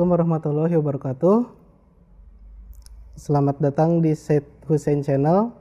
[0.00, 1.36] Assalamualaikum warahmatullahi wabarakatuh.
[3.20, 5.52] Selamat datang di Said Hussein Channel.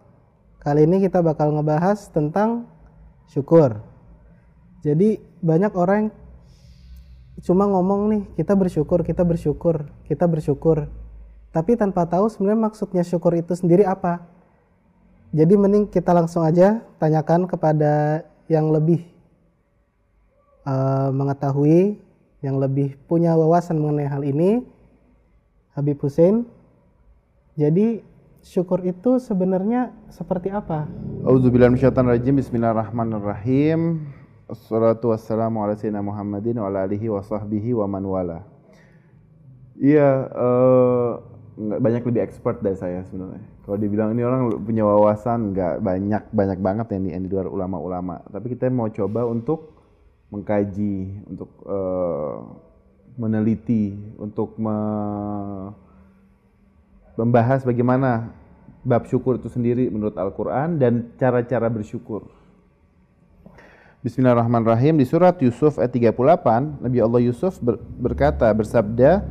[0.64, 2.64] Kali ini kita bakal ngebahas tentang
[3.28, 3.84] syukur.
[4.80, 6.16] Jadi banyak orang
[7.44, 10.88] cuma ngomong nih, kita bersyukur, kita bersyukur, kita bersyukur.
[11.52, 14.24] Tapi tanpa tahu sebenarnya maksudnya syukur itu sendiri apa.
[15.36, 19.04] Jadi mending kita langsung aja tanyakan kepada yang lebih
[20.64, 22.08] uh, mengetahui,
[22.40, 24.64] yang lebih punya wawasan mengenai hal ini,
[25.76, 26.48] Habib Hussein.
[27.60, 28.00] Jadi
[28.40, 30.88] syukur itu sebenarnya seperti apa?
[31.28, 32.40] Auzubillahiminasyaitonirrajim.
[32.40, 34.08] Bismillahirrahmanirrahim.
[34.48, 38.40] Assalatu wassalamu ala sayyidina Muhammadin wa ala alihi wa sahbihi wa man wala.
[39.76, 41.12] Iya, uh,
[41.60, 43.44] banyak lebih expert dari saya sebenarnya.
[43.68, 47.48] Kalau dibilang ini orang punya wawasan nggak banyak banyak banget yang di, yang di luar
[47.52, 48.24] ulama-ulama.
[48.32, 49.79] Tapi kita mau coba untuk
[50.30, 52.38] mengkaji, untuk uh,
[53.18, 54.78] meneliti, untuk me
[57.20, 58.32] membahas bagaimana
[58.88, 62.32] bab syukur itu sendiri menurut Al-Quran dan cara-cara bersyukur.
[64.00, 66.16] Bismillahirrahmanirrahim di surat Yusuf ayat 38
[66.80, 69.28] Nabi Allah Yusuf ber, berkata bersabda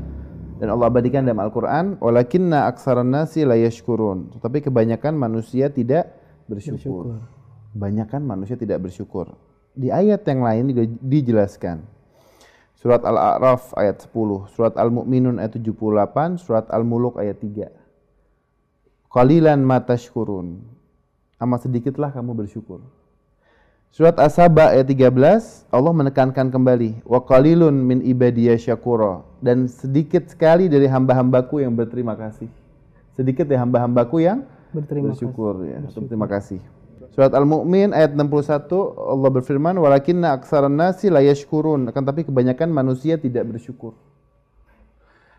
[0.60, 6.12] dan Allah abadikan dalam Al-Quran walakinna aksaran nasi la yashkurun tetapi kebanyakan manusia tidak
[6.44, 7.16] bersyukur.
[7.16, 7.72] bersyukur.
[7.72, 9.32] Kebanyakan manusia tidak bersyukur.
[9.78, 11.86] Di ayat yang lain juga dijelaskan.
[12.74, 17.70] Surat Al-A'raf ayat 10, surat Al-Mu'minun ayat 78, surat Al-Muluk ayat 3.
[19.06, 20.62] Qalilan matashkurun.
[21.38, 22.82] Amat sedikitlah kamu bersyukur.
[23.94, 30.68] Surat As-Saba ayat 13, Allah menekankan kembali, wa qalilun min ibadiyya syakura dan sedikit sekali
[30.68, 32.50] dari hamba-hambaku yang berterima kasih.
[33.16, 35.70] Sedikit dari hamba-hambaku yang berterima bersyukur kasih.
[35.70, 36.02] ya, bersyukur.
[36.04, 36.60] berterima kasih.
[37.12, 43.16] Surat Al-Mu'min ayat 61 Allah berfirman walakinna aksaran nasi la yashkurun akan tapi kebanyakan manusia
[43.18, 43.96] tidak bersyukur.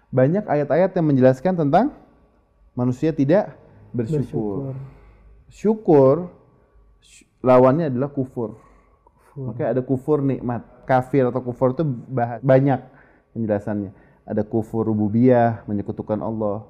[0.10, 1.94] Banyak ayat-ayat yang menjelaskan tentang
[2.74, 3.54] manusia tidak
[3.94, 4.74] bersyukur.
[5.50, 6.34] Bersyukur, syukur
[7.46, 8.58] lawannya adalah kufur.
[8.58, 9.46] kufur.
[9.54, 10.66] Maka ada kufur nikmat.
[10.90, 11.86] Kafir atau kufur itu
[12.42, 12.82] banyak
[13.38, 13.94] penjelasannya.
[14.26, 16.66] Ada kufur rububiyah, menyekutukan Allah.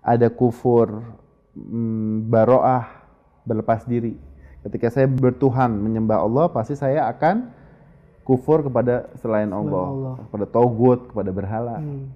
[0.00, 1.04] Ada kufur
[1.52, 2.88] mm, baroah,
[3.44, 4.16] berlepas diri
[4.68, 7.48] Ketika saya bertuhan menyembah Allah, pasti saya akan
[8.20, 10.14] kufur kepada selain Allah, Allah.
[10.28, 11.80] kepada togut, kepada berhala.
[11.80, 12.12] Hmm.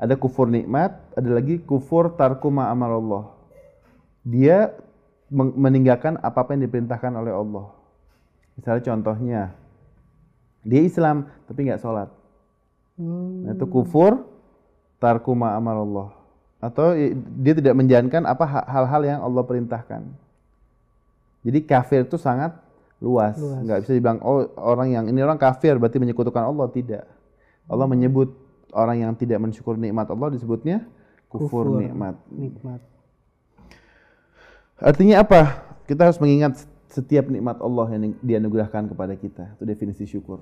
[0.00, 3.24] Ada kufur nikmat, ada lagi kufur tarkuma amal Allah.
[4.24, 4.72] Dia
[5.28, 7.76] meninggalkan apa-apa yang diperintahkan oleh Allah.
[8.56, 9.42] Misalnya contohnya,
[10.64, 12.08] dia Islam tapi nggak sholat.
[12.96, 13.44] Hmm.
[13.44, 14.24] Nah, itu kufur
[14.96, 16.08] tarkuma amal Allah.
[16.64, 16.96] Atau
[17.44, 20.23] dia tidak menjalankan apa hal-hal yang Allah perintahkan.
[21.44, 22.56] Jadi kafir itu sangat
[23.04, 23.36] luas.
[23.36, 23.60] luas.
[23.60, 27.04] Nggak bisa dibilang oh orang yang ini orang kafir berarti menyekutukan Allah tidak.
[27.68, 28.32] Allah menyebut
[28.72, 30.88] orang yang tidak mensyukur nikmat Allah disebutnya
[31.28, 32.16] kufur, kufur nikmat.
[32.32, 32.80] Nikmat.
[34.80, 35.64] Artinya apa?
[35.84, 39.58] Kita harus mengingat setiap nikmat Allah yang dianugerahkan kepada kita.
[39.58, 40.40] Itu definisi syukur.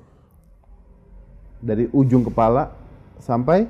[1.63, 2.75] Dari ujung kepala
[3.23, 3.67] sampai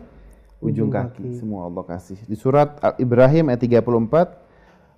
[0.59, 1.23] ujung, ujung kaki.
[1.23, 1.39] kaki.
[1.39, 2.19] Semua Allah kasih.
[2.25, 4.42] Di surat Ibrahim ayat 34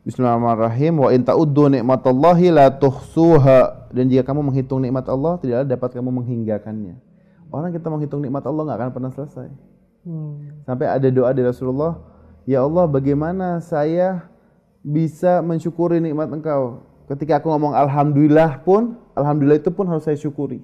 [0.04, 1.00] Bismillahirrahmanirrahim.
[1.00, 3.88] Wa in ta'uddu nikmatallahi la tuhsuha.
[3.88, 7.00] Dan jika kamu menghitung nikmat Allah, tidaklah dapat kamu menghinggakannya.
[7.48, 9.48] Orang kita menghitung nikmat Allah nggak akan pernah selesai.
[10.04, 10.60] Hmm.
[10.68, 11.96] Sampai ada doa dari Rasulullah,
[12.44, 14.28] Ya Allah, bagaimana saya
[14.84, 16.84] bisa mensyukuri nikmat Engkau?
[17.08, 20.60] Ketika aku ngomong Alhamdulillah pun, Alhamdulillah itu pun harus saya syukuri.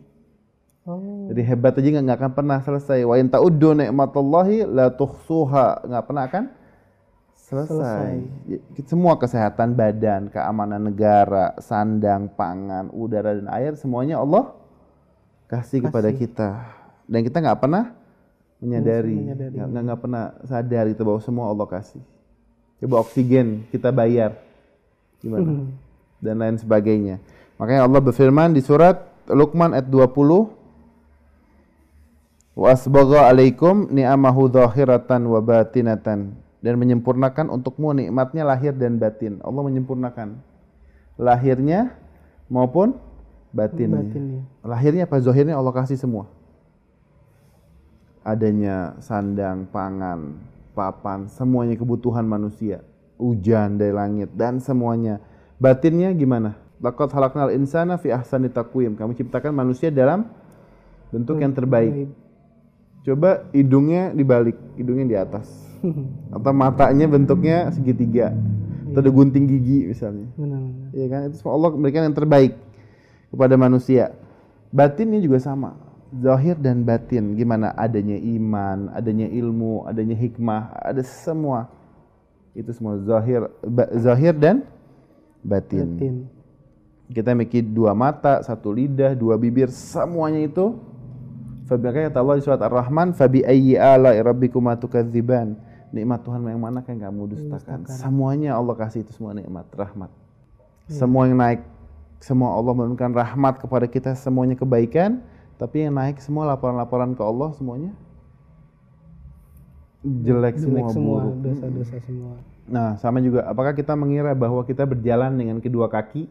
[0.85, 1.33] Oh.
[1.33, 3.09] Jadi hebat aja nggak akan pernah selesai.
[3.09, 5.89] Wa in ta'uddu nikmatallahi la tuhsuha.
[5.89, 6.45] Nggak pernah akan
[7.51, 7.75] Selesai.
[8.47, 8.87] Selesai.
[8.87, 14.55] Semua kesehatan badan, keamanan negara, sandang, pangan, udara dan air semuanya Allah
[15.51, 15.91] kasih, kasih.
[15.91, 16.49] kepada kita.
[17.11, 17.91] Dan kita nggak pernah
[18.63, 19.19] menyadari,
[19.51, 21.99] nggak nggak pernah sadar itu bahwa semua Allah kasih.
[22.79, 24.39] Coba oksigen kita bayar,
[25.19, 25.51] gimana?
[25.51, 25.75] Hmm.
[26.23, 27.19] Dan lain sebagainya.
[27.59, 30.61] Makanya Allah berfirman di surat Luqman ayat 20
[32.61, 39.41] Wa asbagha alaikum ni'amahu dhahiratan wa batinatan dan menyempurnakan untukmu nikmatnya lahir dan batin.
[39.41, 40.37] Allah menyempurnakan
[41.17, 41.97] lahirnya
[42.53, 42.97] maupun
[43.53, 44.05] batinnya.
[44.05, 44.43] batinnya.
[44.61, 45.17] Lahirnya apa?
[45.25, 46.29] Zohirnya Allah kasih semua.
[48.21, 50.37] Adanya sandang, pangan,
[50.77, 52.85] papan, semuanya kebutuhan manusia.
[53.17, 55.21] Hujan dari langit dan semuanya.
[55.57, 56.57] Batinnya gimana?
[56.81, 58.97] Laqad halaknal insana fi ahsani taqwim.
[58.97, 60.29] Kami ciptakan manusia dalam
[61.09, 62.09] bentuk yang terbaik.
[63.05, 65.70] Coba hidungnya dibalik, hidungnya di atas
[66.37, 68.35] atau matanya bentuknya segitiga
[68.91, 70.27] atau ada gunting gigi misalnya
[70.91, 72.59] Iya kan itu semua Allah memberikan yang terbaik
[73.31, 74.11] kepada manusia
[74.75, 77.39] batinnya juga sama zahir dan batin.
[77.39, 81.71] Gimana adanya iman, adanya ilmu, adanya hikmah, ada semua.
[82.51, 84.67] Itu semua zahir ba- zahir dan
[85.47, 85.95] batin.
[85.95, 86.15] Batin.
[87.11, 90.79] Kita memiliki dua mata, satu lidah, dua bibir, semuanya itu
[91.67, 95.55] Fabi kata Allah di surat Ar-Rahman, "Fabi ayyi ala'i rabbikuma tukadziban."
[95.91, 97.83] Nikmat Tuhan yang mana yang kamu dustakan?
[97.91, 100.11] Semuanya Allah kasih itu semua nikmat, rahmat.
[100.87, 101.63] Semua yang naik,
[102.19, 105.23] semua Allah menurunkan rahmat kepada kita, semuanya kebaikan,
[105.55, 107.91] tapi yang naik semua laporan-laporan ke Allah semuanya
[110.01, 111.37] jelek, Jelek semua, semua, buruk.
[111.45, 112.35] dosa-dosa semua.
[112.65, 116.25] Nah, sama juga apakah kita mengira bahwa kita berjalan dengan kedua kaki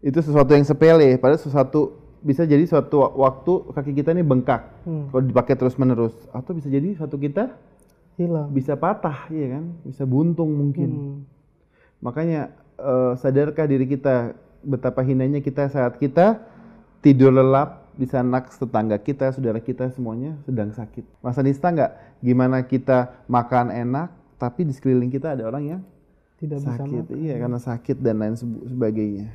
[0.00, 4.64] itu sesuatu yang sepele, padahal sesuatu bisa jadi suatu wa- waktu kaki kita ini bengkak
[4.82, 5.08] Hmm.
[5.08, 7.52] kalau dipakai terus-menerus atau bisa jadi suatu kita
[8.18, 8.50] Hilang.
[8.52, 9.64] bisa patah, ya kan?
[9.86, 10.88] Bisa buntung mungkin.
[10.90, 11.18] Hmm.
[12.00, 16.40] Makanya eh, sadarkah diri kita betapa hinanya kita saat kita
[17.00, 21.04] tidur lelap di sanak tetangga kita, saudara kita semuanya sedang sakit.
[21.20, 22.20] Masa nista nggak?
[22.24, 24.08] Gimana kita makan enak,
[24.40, 25.80] tapi di sekeliling kita ada orang yang
[26.40, 27.04] Tidak bisa sakit.
[27.12, 27.20] makan.
[27.20, 29.28] Iya, karena sakit dan lain sebagainya.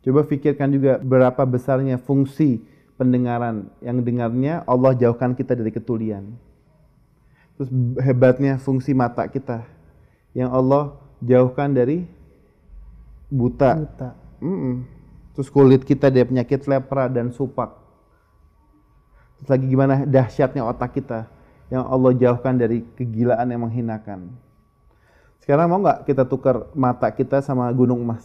[0.00, 2.64] Coba pikirkan juga berapa besarnya fungsi
[2.96, 6.32] pendengaran yang dengarnya Allah jauhkan kita dari ketulian.
[7.58, 7.74] Terus
[8.06, 9.66] hebatnya fungsi mata kita
[10.30, 12.06] yang Allah jauhkan dari
[13.26, 13.82] buta.
[13.82, 14.10] Buta.
[14.38, 14.86] Mm-mm.
[15.34, 17.74] Terus kulit kita dari penyakit lepra dan supak.
[19.38, 21.26] Terus lagi gimana dahsyatnya otak kita
[21.66, 24.30] yang Allah jauhkan dari kegilaan yang menghinakan.
[25.42, 28.22] Sekarang mau nggak kita tukar mata kita sama gunung emas?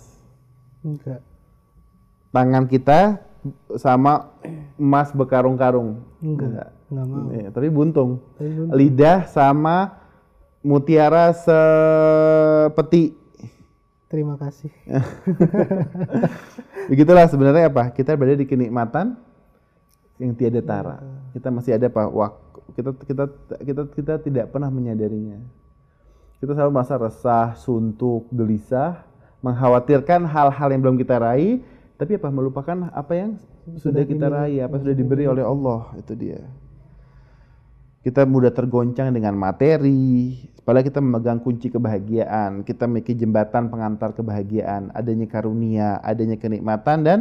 [0.86, 1.26] Enggak.
[2.30, 3.18] Tangan kita
[3.82, 4.30] sama
[4.78, 6.06] emas bekarung-karung?
[6.22, 6.70] Enggak.
[6.70, 7.34] Enggak mau.
[7.34, 8.22] Iya, tapi buntung.
[8.38, 8.78] Tapi buntung.
[8.78, 9.98] Lidah sama
[10.62, 13.18] mutiara sepeti.
[14.14, 14.70] Terima kasih.
[16.94, 17.90] Begitulah sebenarnya apa?
[17.90, 19.18] Kita berada di kenikmatan
[20.22, 21.02] yang tiada tara.
[21.34, 22.06] Kita masih ada apa?
[22.06, 23.24] Waktu kita kita
[23.66, 25.42] kita kita tidak pernah menyadarinya.
[26.38, 29.02] Kita selalu merasa resah, suntuk, gelisah,
[29.44, 31.64] mengkhawatirkan hal-hal yang belum kita raih,
[31.96, 33.30] tapi apa melupakan apa yang
[33.80, 36.44] sudah kita raih, apa sudah diberi oleh Allah, itu dia.
[38.04, 40.36] Kita mudah tergoncang dengan materi,
[40.68, 47.20] padahal kita memegang kunci kebahagiaan, kita memiliki jembatan pengantar kebahagiaan, adanya karunia, adanya kenikmatan dan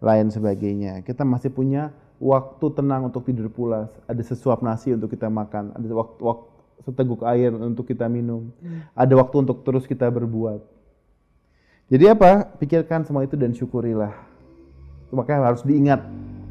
[0.00, 1.04] lain sebagainya.
[1.04, 5.84] Kita masih punya waktu tenang untuk tidur pulas, ada sesuap nasi untuk kita makan, ada
[5.92, 6.48] waktu, waktu
[6.80, 8.48] seteguk air untuk kita minum,
[8.96, 10.64] ada waktu untuk terus kita berbuat.
[11.92, 12.56] Jadi apa?
[12.56, 14.16] Pikirkan semua itu dan syukurilah.
[15.12, 16.02] Makanya harus diingat,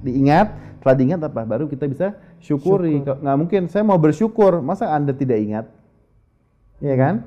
[0.06, 0.54] diingat.
[0.80, 1.42] Setelah diingat apa?
[1.44, 2.14] Baru kita bisa
[2.46, 3.02] syukuri.
[3.02, 5.66] Kalau Nggak mungkin saya mau bersyukur, masa anda tidak ingat?
[6.78, 7.26] Ya kan?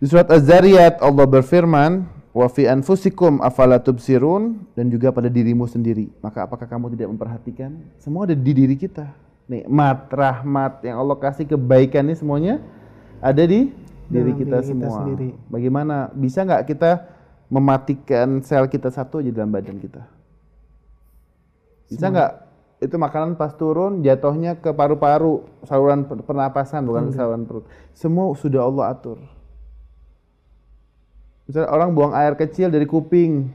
[0.00, 6.08] Di surat Az-Zariyat Allah berfirman, wa fi anfusikum afala tubsirun dan juga pada dirimu sendiri.
[6.22, 7.76] Maka apakah kamu tidak memperhatikan?
[7.98, 9.10] Semua ada di diri kita.
[9.48, 12.60] Nikmat, rahmat yang Allah kasih kebaikan ini semuanya
[13.18, 13.72] ada di
[14.08, 14.96] diri Dalam kita diri kita semua.
[15.02, 15.28] sendiri.
[15.50, 16.90] Bagaimana bisa nggak kita
[17.48, 20.04] mematikan sel kita satu aja dalam badan kita?
[21.88, 22.32] Bisa nggak
[22.78, 27.66] itu makanan pas turun jatuhnya ke paru-paru, saluran per- pernapasan bukan ke saluran perut.
[27.90, 29.18] Semua sudah Allah atur.
[31.48, 33.48] Misalnya orang buang air kecil dari kuping,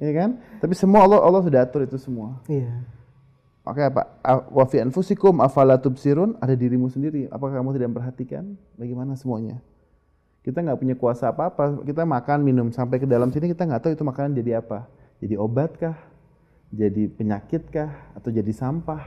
[0.00, 0.40] ya kan?
[0.58, 2.40] Tapi semua Allah Allah sudah atur itu semua.
[2.48, 2.80] Iya.
[3.60, 4.18] Oke apa?
[4.24, 7.28] A- Wa fi anfusikum afala tubsirun ada dirimu sendiri.
[7.28, 9.60] Apakah kamu tidak memperhatikan bagaimana semuanya?
[10.40, 11.84] Kita nggak punya kuasa apa-apa.
[11.84, 14.88] Kita makan minum sampai ke dalam sini kita nggak tahu itu makanan jadi apa.
[15.20, 15.94] Jadi obat kah?
[16.70, 17.90] Jadi penyakit kah?
[18.14, 19.02] Atau jadi sampah?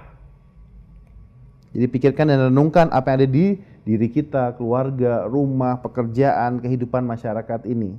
[1.73, 7.65] Jadi pikirkan dan renungkan apa yang ada di diri kita, keluarga, rumah, pekerjaan, kehidupan masyarakat
[7.65, 7.97] ini.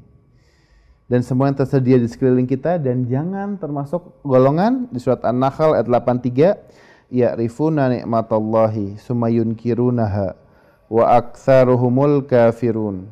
[1.04, 5.85] Dan semua yang tersedia di sekeliling kita dan jangan termasuk golongan di surat An-Nahl ayat
[5.85, 10.33] 83 ya'rifuna ni'matallahi summa yunkirunaha
[10.88, 13.04] wa aktsaruhumul kafirun.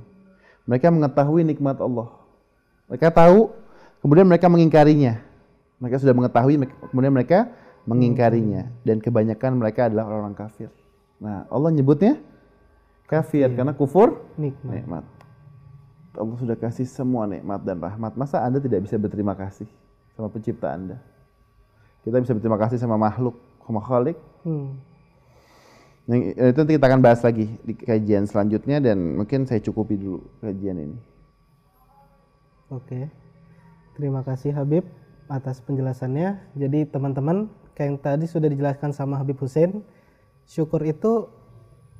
[0.64, 2.08] Mereka mengetahui nikmat Allah.
[2.88, 3.52] Mereka tahu,
[4.00, 5.20] kemudian mereka mengingkarinya.
[5.82, 6.62] Mereka sudah mengetahui,
[6.94, 7.50] kemudian mereka
[7.90, 8.70] mengingkarinya.
[8.86, 10.70] Dan kebanyakan mereka adalah orang-orang kafir.
[11.18, 12.22] Nah, Allah nyebutnya
[13.10, 14.72] kafir karena kufur Nikmat.
[14.72, 15.04] nikmat.
[16.12, 18.14] Allah sudah kasih semua nikmat dan rahmat.
[18.14, 19.66] Masa Anda tidak bisa berterima kasih
[20.14, 21.02] sama pencipta Anda?
[22.06, 24.18] Kita bisa berterima kasih sama makhluk, sama khalik.
[24.46, 24.78] Hmm.
[26.10, 30.22] Yang itu nanti kita akan bahas lagi di kajian selanjutnya dan mungkin saya cukupi dulu
[30.42, 30.98] kajian ini.
[32.70, 33.06] Oke.
[33.94, 34.82] Terima kasih Habib
[35.32, 36.52] atas penjelasannya.
[36.52, 39.80] Jadi teman-teman, kayak yang tadi sudah dijelaskan sama Habib Hussein,
[40.44, 41.32] syukur itu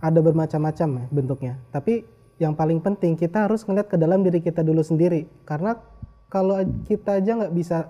[0.03, 1.55] ada bermacam-macam ya bentuknya.
[1.73, 2.05] Tapi
[2.37, 5.31] yang paling penting kita harus ngeliat ke dalam diri kita dulu sendiri.
[5.49, 5.79] Karena
[6.29, 7.89] kalau kita aja nggak bisa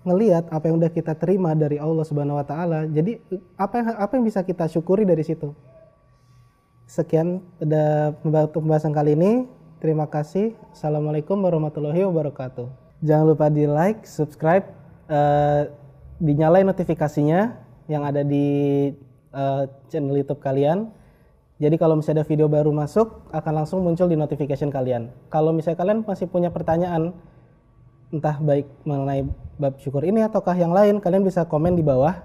[0.00, 2.88] ngelihat apa yang udah kita terima dari Allah Subhanahu wa taala.
[2.88, 3.20] Jadi
[3.60, 5.52] apa yang apa yang bisa kita syukuri dari situ?
[6.88, 8.16] Sekian ada
[8.50, 9.44] pembahasan kali ini.
[9.80, 10.56] Terima kasih.
[10.72, 12.68] Assalamualaikum warahmatullahi wabarakatuh.
[13.00, 14.64] Jangan lupa di like, subscribe,
[15.10, 15.68] uh,
[16.22, 17.58] dinyalain notifikasinya
[17.90, 18.88] yang ada di
[19.34, 20.94] uh, channel YouTube kalian.
[21.60, 25.12] Jadi kalau misalnya ada video baru masuk akan langsung muncul di notification kalian.
[25.28, 27.12] Kalau misalnya kalian masih punya pertanyaan
[28.10, 29.28] entah baik mengenai
[29.60, 32.16] bab syukur ini ataukah yang lain, kalian bisa komen di bawah.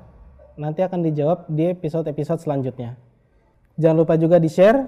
[0.55, 2.95] Nanti akan dijawab di episode-episode selanjutnya.
[3.75, 4.87] Jangan lupa juga di-share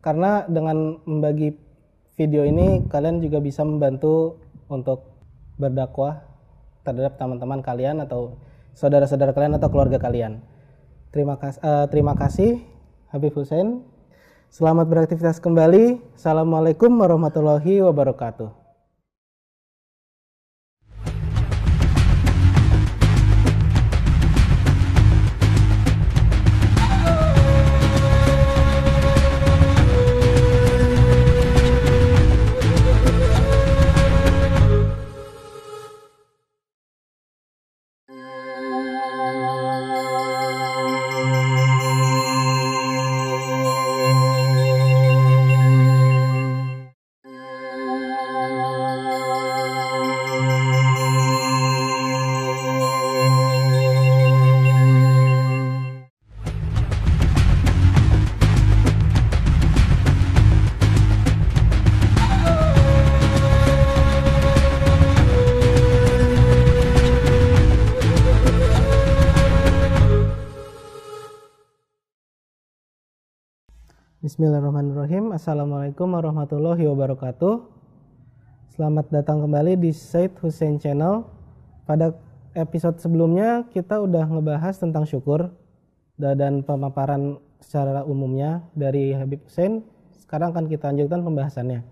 [0.00, 1.52] karena dengan membagi
[2.16, 4.40] video ini kalian juga bisa membantu
[4.72, 5.04] untuk
[5.60, 6.31] berdakwah
[6.82, 8.38] terhadap teman-teman kalian atau
[8.74, 10.42] saudara-saudara kalian atau keluarga kalian.
[11.12, 12.62] Terima kasih uh, terima kasih
[13.10, 13.84] Habib Hussein.
[14.52, 16.12] Selamat beraktivitas kembali.
[16.12, 18.61] Assalamualaikum warahmatullahi wabarakatuh.
[75.42, 77.66] Assalamualaikum warahmatullahi wabarakatuh.
[78.78, 81.26] Selamat datang kembali di Said Hussein Channel.
[81.82, 82.14] Pada
[82.54, 85.50] episode sebelumnya kita udah ngebahas tentang syukur
[86.14, 89.82] dan pemaparan secara umumnya dari Habib Hussein.
[90.14, 91.82] Sekarang akan kita lanjutkan pembahasannya.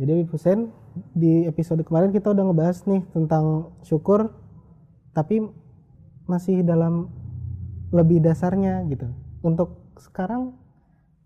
[0.00, 0.72] Jadi Habib Hussein
[1.12, 4.32] di episode kemarin kita udah ngebahas nih tentang syukur
[5.12, 5.44] tapi
[6.24, 7.12] masih dalam
[7.92, 9.12] lebih dasarnya gitu.
[9.44, 10.56] Untuk sekarang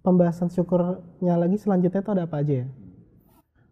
[0.01, 2.67] pembahasan syukurnya lagi selanjutnya itu ada apa aja ya?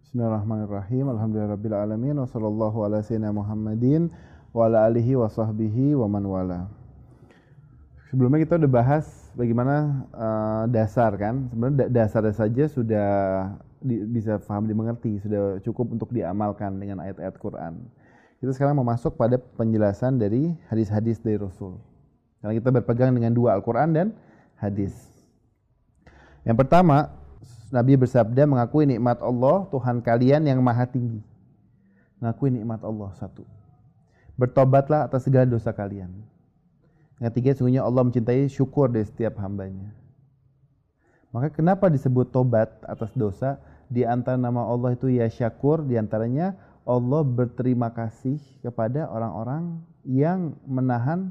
[0.04, 1.04] Bismillahirrahmanirrahim.
[1.12, 4.08] Alhamdulillahirabbil alamin wa sallallahu ala Muhammadin
[4.56, 6.60] wa ala alihi wa sahbihi wa man wala.
[8.08, 9.04] Sebelumnya kita udah bahas
[9.36, 11.52] bagaimana uh, dasar kan.
[11.52, 13.08] Sebenarnya dasarnya saja sudah
[13.84, 17.76] di, bisa paham dimengerti, sudah cukup untuk diamalkan dengan ayat-ayat Quran.
[18.40, 21.76] Kita sekarang mau masuk pada penjelasan dari hadis-hadis dari Rasul.
[22.40, 24.06] Karena kita berpegang dengan dua Al-Quran dan
[24.56, 25.17] hadis.
[26.46, 27.10] Yang pertama,
[27.68, 31.20] Nabi bersabda mengakui nikmat Allah, Tuhan kalian yang maha tinggi.
[32.18, 33.44] Mengakui nikmat Allah satu.
[34.38, 36.10] Bertobatlah atas segala dosa kalian.
[37.18, 39.90] Yang ketiga, sungguhnya Allah mencintai syukur dari setiap hambanya.
[41.34, 43.60] Maka kenapa disebut tobat atas dosa?
[43.90, 46.56] Di antara nama Allah itu ya syakur, di antaranya
[46.88, 51.28] Allah berterima kasih kepada orang-orang yang menahan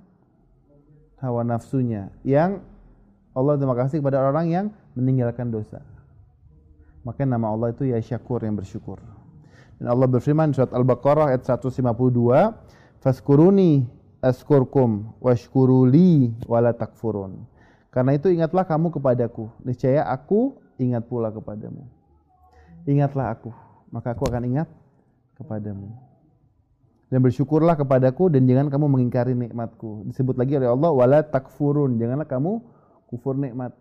[1.17, 2.61] hawa nafsunya, yang
[3.33, 4.65] Allah terima kasih kepada orang yang
[4.97, 5.85] meninggalkan dosa.
[7.05, 8.97] Maka nama Allah itu ya syakur yang bersyukur.
[9.77, 12.57] Dan Allah berfirman surat Al-Baqarah ayat 152,
[12.97, 13.85] "Faskuruni
[14.25, 17.45] askurkum washkuruli wala takfurun."
[17.93, 21.85] Karena itu ingatlah kamu kepadaku, niscaya aku ingat pula kepadamu.
[22.89, 23.53] Ingatlah aku,
[23.93, 24.67] maka aku akan ingat
[25.37, 25.93] kepadamu.
[27.07, 30.03] Dan bersyukurlah kepadaku dan jangan kamu mengingkari nikmatku.
[30.11, 32.59] Disebut lagi oleh Allah wala takfurun, janganlah kamu
[33.07, 33.71] kufur nikmat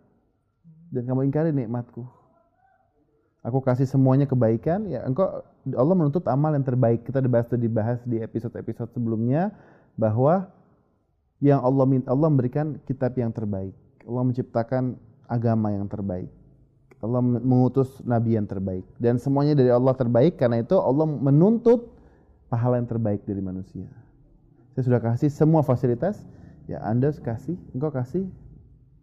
[0.90, 2.06] dan kamu ingkari nikmatku.
[3.46, 5.46] Aku kasih semuanya kebaikan, ya engkau
[5.78, 7.06] Allah menuntut amal yang terbaik.
[7.06, 9.54] Kita dibahas dibahas di episode-episode sebelumnya
[9.94, 10.50] bahwa
[11.38, 13.70] yang Allah Allah memberikan kitab yang terbaik.
[14.02, 14.98] Allah menciptakan
[15.30, 16.26] agama yang terbaik.
[17.04, 21.92] Allah mengutus nabi yang terbaik dan semuanya dari Allah terbaik karena itu Allah menuntut
[22.48, 23.86] pahala yang terbaik dari manusia.
[24.74, 26.24] Saya sudah kasih semua fasilitas,
[26.66, 28.26] ya Anda kasih, engkau kasih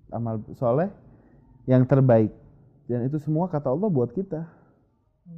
[0.10, 0.90] amal soleh
[1.70, 2.32] yang terbaik.
[2.88, 4.44] Dan itu semua kata Allah buat kita.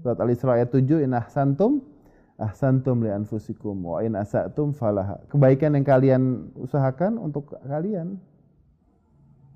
[0.01, 1.85] Surat Al-Isra ayat 7, In ahsantum,
[2.41, 5.21] ahsantum li anfusikum, wa in asatum falaha.
[5.29, 6.21] Kebaikan yang kalian
[6.57, 8.17] usahakan untuk kalian.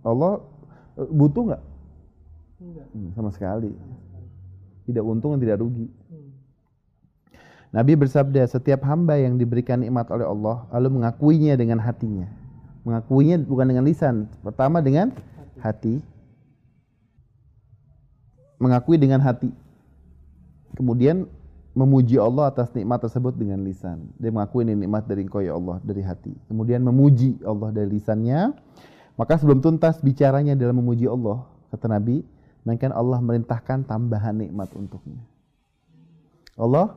[0.06, 0.40] Allah
[1.02, 1.64] eh, butuh nggak?
[2.62, 3.74] Hmm, sama sekali.
[4.86, 5.90] Tidak untung dan tidak rugi.
[6.12, 6.30] Hmm.
[7.70, 12.26] Nabi bersabda, setiap hamba yang diberikan nikmat oleh Allah, lalu mengakuinya dengan hatinya.
[12.82, 14.26] Mengakuinya bukan dengan lisan.
[14.42, 15.14] Pertama dengan
[15.62, 16.02] hati.
[18.60, 19.50] Mengakui dengan hati.
[20.76, 21.26] Kemudian
[21.74, 24.12] memuji Allah atas nikmat tersebut dengan lisan.
[24.20, 26.36] Dia mengakui ini nikmat dari Engkau ya Allah dari hati.
[26.52, 28.52] Kemudian memuji Allah dari lisannya.
[29.16, 32.24] Maka sebelum tuntas bicaranya dalam memuji Allah, kata Nabi,
[32.64, 35.20] melainkan Allah merintahkan tambahan nikmat untuknya.
[36.56, 36.96] Allah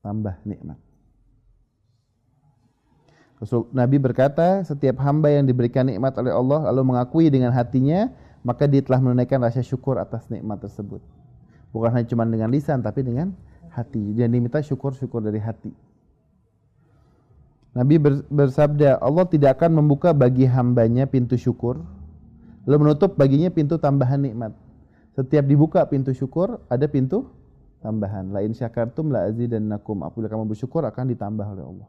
[0.00, 0.80] tambah nikmat.
[3.36, 8.08] Rasul Nabi berkata, setiap hamba yang diberikan nikmat oleh Allah lalu mengakui dengan hatinya,
[8.46, 11.02] maka dia telah menunaikan rasa syukur atas nikmat tersebut.
[11.74, 13.34] Bukan hanya cuma dengan lisan, tapi dengan
[13.74, 14.14] hati.
[14.14, 15.74] Dan diminta syukur-syukur dari hati.
[17.74, 17.98] Nabi
[18.30, 21.82] bersabda, Allah tidak akan membuka bagi hambanya pintu syukur,
[22.64, 24.54] lalu menutup baginya pintu tambahan nikmat.
[25.18, 27.26] Setiap dibuka pintu syukur, ada pintu
[27.82, 28.30] tambahan.
[28.30, 30.06] Lain syakartum la azidannakum.
[30.06, 31.88] Apabila kamu bersyukur akan ditambah oleh Allah.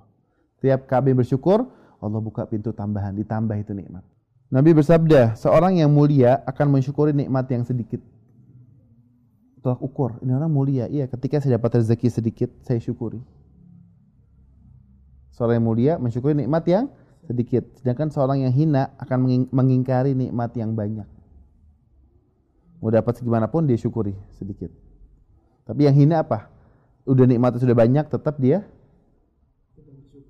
[0.57, 1.69] Setiap kami bersyukur,
[2.01, 4.01] Allah buka pintu tambahan, ditambah itu nikmat.
[4.47, 7.99] Nabi bersabda, seorang yang mulia akan mensyukuri nikmat yang sedikit.
[9.59, 10.87] Tolak ukur, ini orang mulia.
[10.87, 13.19] Iya, ketika saya dapat rezeki sedikit, saya syukuri.
[15.35, 16.87] Seorang yang mulia mensyukuri nikmat yang
[17.27, 17.67] sedikit.
[17.83, 21.05] Sedangkan seorang yang hina akan mengingkari nikmat yang banyak.
[22.79, 24.71] Mau dapat segimanapun dia syukuri sedikit.
[25.67, 26.47] Tapi yang hina apa?
[27.03, 28.63] Udah nikmatnya sudah banyak, tetap dia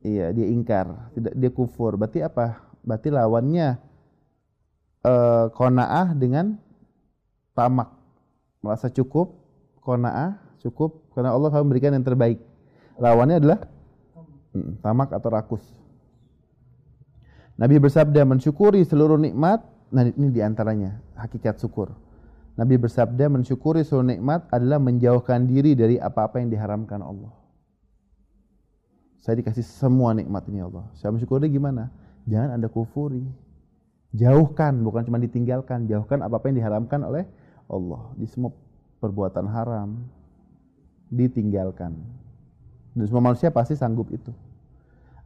[0.08, 2.00] Iya, dia ingkar, tidak dia kufur.
[2.00, 2.64] Berarti apa?
[2.86, 3.76] Berarti lawannya
[5.04, 6.58] eh konaah dengan
[7.54, 7.94] tamak.
[8.62, 9.38] Merasa cukup,
[9.82, 12.42] konaah cukup karena Allah akan memberikan yang terbaik.
[12.98, 13.60] Lawannya adalah
[14.82, 15.63] tamak atau rakus.
[17.58, 19.66] Nabi bersabda mensyukuri seluruh nikmat.
[19.89, 21.89] Nah ini di antaranya hakikat syukur.
[22.58, 27.34] Nabi bersabda mensyukuri seluruh nikmat adalah menjauhkan diri dari apa-apa yang diharamkan Allah.
[29.22, 30.86] Saya dikasih semua nikmat ini ya Allah.
[30.98, 31.89] Saya mensyukuri gimana?
[32.30, 33.26] Jangan Anda kufuri.
[34.15, 35.88] Jauhkan, bukan cuma ditinggalkan.
[35.91, 37.28] Jauhkan apa-apa yang diharamkan oleh
[37.67, 38.12] Allah.
[38.15, 38.56] Di semua
[39.04, 40.00] perbuatan haram
[41.12, 41.96] ditinggalkan.
[42.96, 44.32] Dan semua manusia pasti sanggup itu.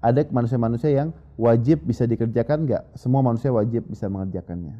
[0.02, 2.84] Ada manusia-manusia yang wajib bisa dikerjakan enggak?
[2.98, 4.74] Semua manusia wajib bisa mengerjakannya.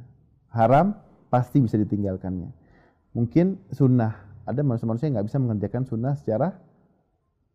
[0.50, 0.98] Haram
[1.30, 2.50] pasti bisa ditinggalkannya.
[3.14, 4.18] Mungkin sunnah.
[4.50, 6.58] Ada manusia-manusia yang nggak bisa mengerjakan sunnah secara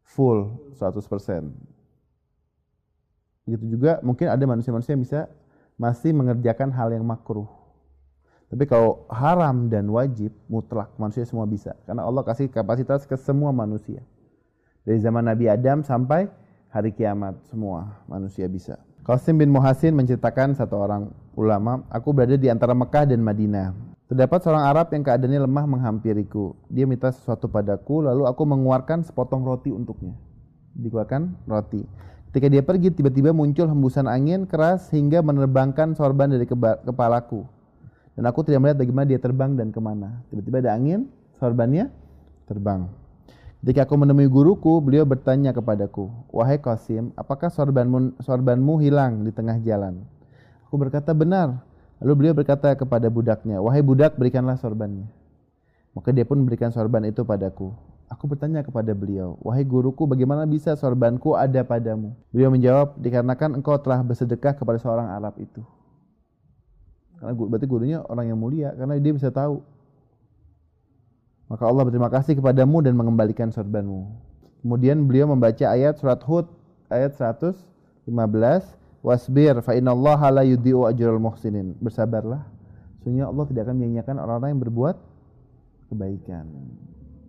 [0.07, 1.51] full 100%.
[3.45, 5.27] Begitu juga mungkin ada manusia-manusia yang bisa
[5.77, 7.49] masih mengerjakan hal yang makruh.
[8.47, 13.51] Tapi kalau haram dan wajib mutlak manusia semua bisa karena Allah kasih kapasitas ke semua
[13.51, 14.01] manusia.
[14.87, 16.31] Dari zaman Nabi Adam sampai
[16.71, 18.79] hari kiamat semua manusia bisa.
[19.07, 23.71] Qasim bin Muhasin menceritakan satu orang ulama, aku berada di antara Mekah dan Madinah.
[24.07, 26.59] Terdapat seorang Arab yang keadaannya lemah menghampiriku.
[26.71, 30.15] Dia minta sesuatu padaku, lalu aku mengeluarkan sepotong roti untuknya.
[30.75, 31.87] Dikeluarkan roti.
[32.37, 36.45] Ketika dia pergi, tiba-tiba muncul hembusan angin keras hingga menerbangkan sorban dari
[36.85, 37.49] kepalaku.
[38.13, 40.21] Dan aku tidak melihat bagaimana dia terbang dan ke mana.
[40.29, 41.09] Tiba-tiba ada angin,
[41.41, 41.89] sorbannya
[42.45, 42.93] terbang.
[43.65, 49.57] Ketika aku menemui guruku, beliau bertanya kepadaku, Wahai Qasim, apakah sorbanmu, sorbanmu hilang di tengah
[49.65, 50.05] jalan?
[50.69, 51.65] Aku berkata, benar.
[52.05, 55.09] Lalu beliau berkata kepada budaknya, "Wahai budak, berikanlah sorbannya."
[55.97, 57.73] Maka dia pun memberikan sorban itu padaku.
[58.07, 63.75] Aku bertanya kepada beliau, "Wahai guruku, bagaimana bisa sorbanku ada padamu?" Beliau menjawab, "Dikarenakan engkau
[63.83, 65.63] telah bersedekah kepada seorang Arab itu."
[67.19, 69.65] Karena berarti gurunya orang yang mulia karena dia bisa tahu.
[71.51, 74.07] Maka Allah berterima kasih kepadamu dan mengembalikan sorbanmu.
[74.63, 76.47] Kemudian beliau membaca ayat surat Hud
[76.91, 78.07] ayat 115
[79.07, 81.79] Wasbir fa innallaha la yudhi'u ajral muhsinin.
[81.79, 82.43] Bersabarlah.
[82.99, 84.97] Sesungguhnya Allah tidak akan menyanyiakan orang-orang yang berbuat
[85.95, 86.47] kebaikan.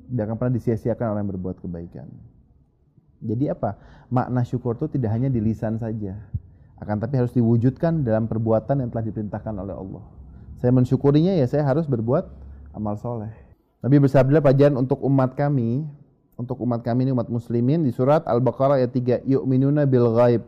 [0.07, 2.07] Tidak akan pernah disia-siakan orang yang berbuat kebaikan.
[3.19, 3.75] Jadi apa?
[4.07, 6.15] Makna syukur itu tidak hanya di lisan saja.
[6.77, 10.05] Akan tapi harus diwujudkan dalam perbuatan yang telah diperintahkan oleh Allah.
[10.61, 12.23] Saya mensyukurinya ya saya harus berbuat
[12.77, 13.33] amal soleh.
[13.81, 15.85] Nabi bersabda pelajaran untuk umat kami,
[16.37, 20.45] untuk umat kami ini umat muslimin di surat Al-Baqarah ayat 3, yu'minuna bil ghaib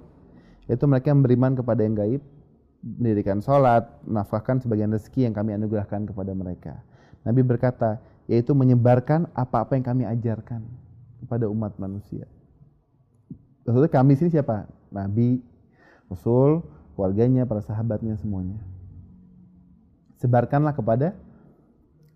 [0.70, 2.22] yaitu mereka yang beriman kepada yang gaib,
[2.86, 6.86] mendirikan sholat, menafkahkan sebagian rezeki yang kami anugerahkan kepada mereka.
[7.26, 7.98] Nabi berkata,
[8.30, 10.62] yaitu menyebarkan apa-apa yang kami ajarkan
[11.26, 12.30] kepada umat manusia.
[13.66, 14.70] Maksudnya kami sini siapa?
[14.94, 15.42] Nabi,
[16.06, 16.62] Rasul,
[16.94, 18.62] keluarganya, para sahabatnya semuanya.
[20.22, 21.18] Sebarkanlah kepada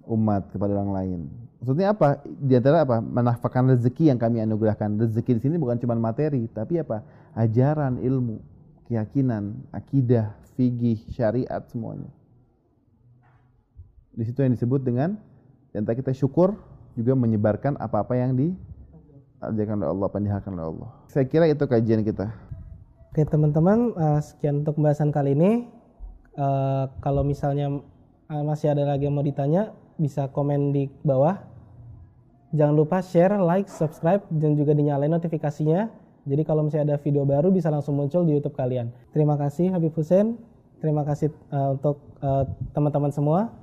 [0.05, 1.19] umat, kepada orang lain.
[1.57, 2.21] Maksudnya apa?
[2.25, 3.01] Di antara apa?
[3.01, 4.93] Menafkahkan rezeki yang kami anugerahkan.
[5.01, 7.01] Rezeki di sini bukan cuma materi, tapi apa?
[7.33, 8.37] ajaran ilmu,
[8.85, 12.13] keyakinan, akidah, fikih, syariat semuanya.
[14.13, 15.17] Di situ yang disebut dengan
[15.73, 16.55] dan kita syukur
[16.93, 20.89] juga menyebarkan apa-apa yang diajarkan oleh Allah, pendidikan oleh Allah.
[21.09, 22.29] Saya kira itu kajian kita.
[23.13, 25.69] Oke teman-teman, uh, sekian untuk pembahasan kali ini.
[26.33, 27.69] Uh, kalau misalnya
[28.29, 31.37] uh, masih ada lagi yang mau ditanya, bisa komen di bawah.
[32.53, 35.89] Jangan lupa share, like, subscribe, dan juga dinyalain notifikasinya.
[36.23, 38.93] Jadi kalau misalnya ada video baru bisa langsung muncul di YouTube kalian.
[39.13, 40.37] Terima kasih Habib Hussein.
[40.81, 43.62] Terima kasih uh, untuk uh, teman-teman semua.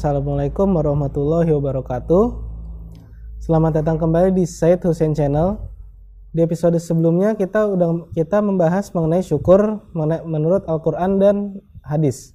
[0.00, 2.24] Assalamualaikum warahmatullahi wabarakatuh.
[3.36, 5.60] Selamat datang kembali di Said Hussein Channel.
[6.32, 9.60] Di episode sebelumnya kita udah kita membahas mengenai syukur
[10.24, 12.32] menurut Al-Qur'an dan hadis.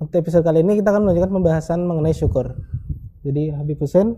[0.00, 2.56] Untuk episode kali ini kita akan melanjutkan pembahasan mengenai syukur.
[3.20, 4.16] Jadi Habib Hussein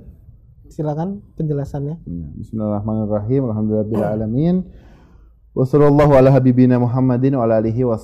[0.71, 2.07] silakan penjelasannya.
[2.39, 3.51] Bismillahirrahmanirrahim.
[3.51, 4.63] Alhamdulillah alamin.
[5.59, 7.99] Wassallallahu ala habibina Muhammadin wa ala alihi wa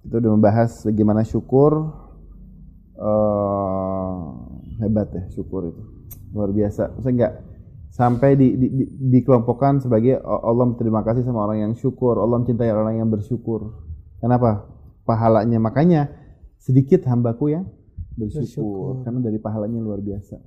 [0.00, 1.92] itu udah membahas bagaimana syukur
[3.00, 4.14] uh,
[4.84, 5.82] hebat ya syukur itu.
[6.36, 7.00] Luar biasa.
[7.00, 7.32] Saya enggak
[7.90, 8.84] sampai di, di, di,
[9.18, 13.74] dikelompokkan sebagai Allah terima kasih sama orang yang syukur Allah mencintai orang yang bersyukur.
[14.20, 14.68] Kenapa?
[15.08, 15.58] Pahalanya.
[15.58, 16.12] Makanya
[16.60, 17.64] sedikit hambaku yang
[18.14, 18.94] bersyukur, bersyukur.
[19.08, 20.38] karena dari pahalanya luar biasa.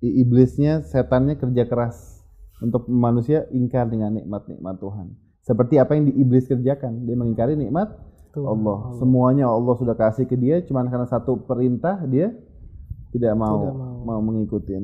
[0.00, 2.24] Iblisnya setannya kerja keras
[2.64, 5.12] untuk manusia ingkar dengan nikmat-nikmat Tuhan.
[5.40, 7.08] Seperti apa yang di iblis kerjakan.
[7.08, 7.96] Dia mengingkari nikmat
[8.38, 8.54] Allah.
[8.54, 8.78] Allah.
[8.98, 12.30] Semuanya Allah sudah kasih ke dia, cuman karena satu perintah dia
[13.10, 14.74] tidak mau tidak mau, mau mengikuti.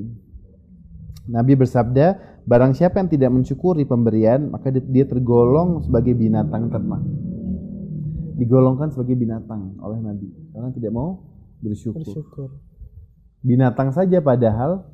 [1.27, 7.03] Nabi bersabda, barang siapa yang tidak mensyukuri pemberian, maka dia tergolong sebagai binatang ternak.
[8.37, 11.25] Digolongkan sebagai binatang oleh Nabi karena tidak mau
[11.65, 12.05] bersyukur.
[12.05, 12.49] bersyukur.
[13.41, 14.85] Binatang saja padahal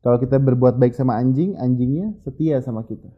[0.00, 3.10] kalau kita berbuat baik sama anjing, anjingnya setia sama kita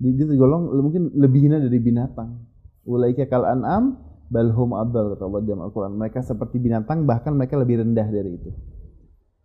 [0.00, 2.40] dia tergolong mungkin lebih hina dari binatang.
[2.88, 4.00] Ulaika kal an'am
[4.32, 5.92] balhum adal kata Allah dalam Al-Quran.
[6.00, 8.50] Mereka seperti binatang bahkan mereka lebih rendah dari itu.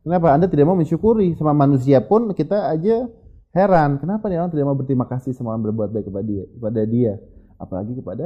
[0.07, 0.31] Kenapa?
[0.37, 3.09] Anda tidak mau mensyukuri sama manusia pun kita aja
[3.51, 3.97] heran.
[3.99, 7.13] Kenapa nih orang tidak mau berterima kasih sama orang berbuat baik kepada dia, kepada dia,
[7.57, 8.25] apalagi kepada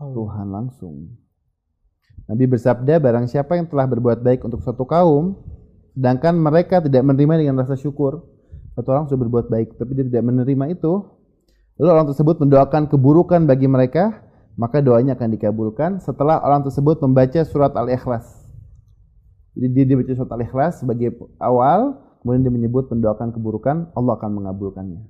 [0.00, 0.10] oh.
[0.16, 1.12] Tuhan langsung.
[2.30, 5.34] Nabi bersabda, barang siapa yang telah berbuat baik untuk suatu kaum,
[5.98, 8.22] sedangkan mereka tidak menerima dengan rasa syukur,
[8.78, 11.04] satu orang sudah berbuat baik, tapi dia tidak menerima itu,
[11.80, 14.20] Lalu orang tersebut mendoakan keburukan bagi mereka,
[14.60, 18.28] maka doanya akan dikabulkan setelah orang tersebut membaca surat Al-Ikhlas.
[19.56, 24.28] Jadi dia, dia baca surat Al-Ikhlas sebagai awal, kemudian dia menyebut mendoakan keburukan, Allah akan
[24.28, 25.00] mengabulkannya.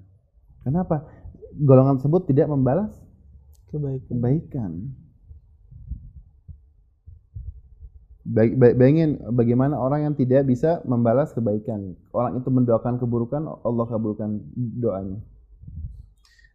[0.63, 1.11] Kenapa?
[1.59, 2.95] Golongan tersebut tidak membalas
[3.75, 4.07] kebaikan.
[4.07, 4.71] kebaikan.
[8.31, 11.99] Bayangin bagaimana orang yang tidak bisa membalas kebaikan.
[12.15, 15.19] Orang itu mendoakan keburukan, Allah kabulkan doanya.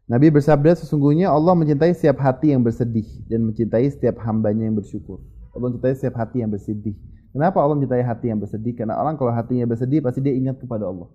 [0.06, 5.18] Nabi bersabda sesungguhnya Allah mencintai setiap hati yang bersedih dan mencintai setiap hambanya yang bersyukur.
[5.50, 6.94] Allah mencintai setiap hati yang bersedih.
[7.34, 8.78] Kenapa Allah mencintai hati yang bersedih?
[8.78, 11.10] Karena orang kalau hatinya bersedih pasti dia ingat kepada Allah.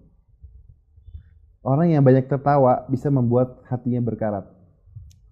[1.62, 4.50] Orang yang banyak tertawa bisa membuat hatinya berkarat.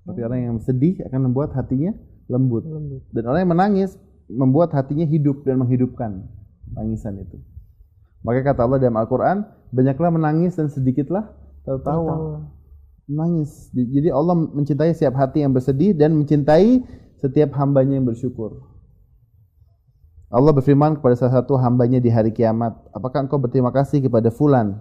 [0.07, 1.90] Tapi orang yang sedih akan membuat hatinya
[2.31, 2.62] lembut.
[2.62, 3.03] lembut.
[3.11, 3.99] Dan orang yang menangis
[4.31, 6.31] membuat hatinya hidup dan menghidupkan
[6.79, 7.42] tangisan itu.
[8.23, 9.42] Maka kata Allah dalam Al-Quran,
[9.75, 11.27] banyaklah menangis dan sedikitlah
[11.66, 12.14] tertawa.
[12.14, 12.58] tertawa
[13.09, 13.73] menangis.
[13.73, 16.85] Jadi Allah mencintai setiap hati yang bersedih dan mencintai
[17.18, 18.68] setiap hambanya yang bersyukur.
[20.29, 24.77] Allah berfirman kepada salah satu hambanya di hari kiamat, apakah engkau berterima kasih kepada fulan?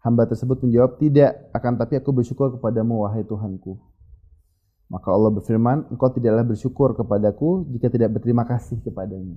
[0.00, 3.76] Hamba tersebut menjawab, tidak, akan tapi aku bersyukur kepadamu, wahai Tuhanku.
[4.88, 9.36] Maka Allah berfirman, engkau tidaklah bersyukur kepadaku jika tidak berterima kasih kepadanya.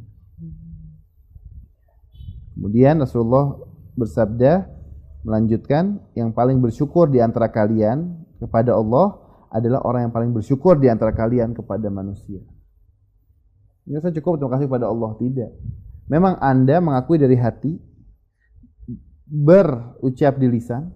[2.55, 3.59] Kemudian Rasulullah
[3.99, 4.78] bersabda,
[5.23, 9.19] melanjutkan yang paling bersyukur di antara kalian kepada Allah
[9.51, 12.39] adalah orang yang paling bersyukur di antara kalian kepada manusia.
[13.89, 15.49] Ini saya cukup terima kasih kepada Allah tidak.
[16.05, 17.77] Memang Anda mengakui dari hati
[19.29, 20.89] berucap di lisan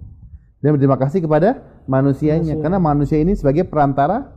[0.62, 2.62] dan berterima kasih kepada manusianya manusia.
[2.62, 4.32] karena manusia ini sebagai perantara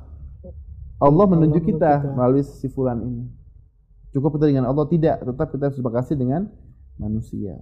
[0.97, 3.29] Allah menunjuk kita, kita melalui si fulan ini.
[4.17, 6.49] Cukup kita dengan Allah tidak, tetap kita harus terima kasih dengan
[6.97, 7.61] manusia.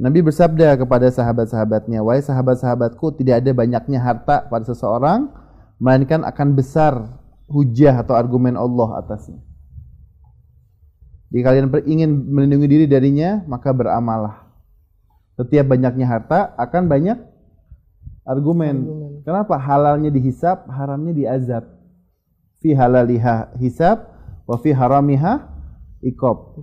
[0.00, 5.28] Nabi bersabda kepada sahabat-sahabatnya, "Wahai sahabat-sahabatku, tidak ada banyaknya harta pada seseorang
[5.76, 7.20] melainkan akan besar
[7.52, 9.44] hujah atau argumen Allah atasnya."
[11.30, 14.50] Jika kalian ingin melindungi diri darinya, maka beramallah.
[15.36, 17.20] Setiap banyaknya harta akan banyak
[18.24, 18.76] argumen.
[18.88, 19.22] argumen.
[19.22, 19.54] Kenapa?
[19.60, 21.64] Halalnya dihisap, haramnya diazab.
[22.64, 24.08] Fi halaliha hisab,
[24.48, 25.44] wa fi haramiha
[26.02, 26.56] ikob.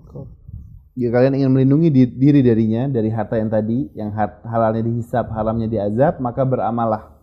[0.97, 4.09] Jika kalian ingin melindungi diri darinya dari harta yang tadi, yang
[4.41, 7.13] halalnya dihisap, haramnya diazab, maka beramallah.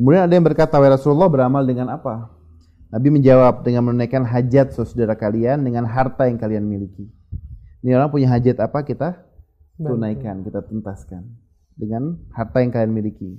[0.00, 2.32] Kemudian ada yang berkata, "Wahai Rasulullah, beramal dengan apa?"
[2.88, 7.04] Nabi menjawab dengan menunaikan hajat saudara kalian dengan harta yang kalian miliki.
[7.84, 9.20] Ini orang punya hajat apa kita
[9.76, 11.28] tunaikan, kita tuntaskan
[11.76, 13.36] dengan harta yang kalian miliki.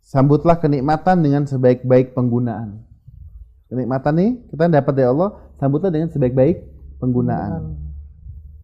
[0.00, 2.86] Sambutlah kenikmatan dengan sebaik-baik penggunaan.
[3.68, 6.64] Kenikmatan nih kita dapat dari Allah, sambutlah dengan sebaik-baik
[7.02, 7.89] penggunaan.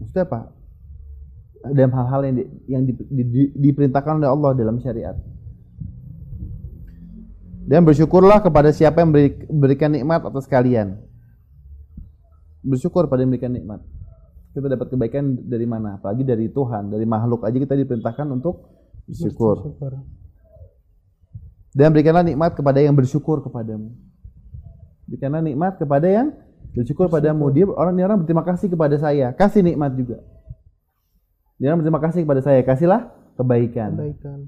[0.00, 0.40] Maksudnya apa?
[1.66, 5.16] Dalam hal-hal yang, di, yang di, di, di, diperintahkan oleh Allah dalam syariat.
[7.66, 11.02] Dan bersyukurlah kepada siapa yang beri, berikan nikmat atas kalian.
[12.62, 13.82] Bersyukur pada yang berikan nikmat.
[14.54, 15.98] Kita dapat kebaikan dari mana?
[15.98, 18.70] Apalagi dari Tuhan, dari makhluk aja kita diperintahkan untuk
[19.10, 19.66] bersyukur.
[19.66, 19.92] bersyukur.
[21.76, 23.92] Dan berikanlah nikmat kepada yang bersyukur kepadamu.
[25.10, 26.32] Berikanlah nikmat kepada yang
[26.76, 27.48] bersyukur, padamu.
[27.50, 30.20] Dia orang ini orang berterima kasih kepada saya, kasih nikmat juga.
[31.56, 33.08] Dia orang berterima kasih kepada saya, kasihlah
[33.40, 33.96] kebaikan.
[33.96, 34.38] Kebaikan.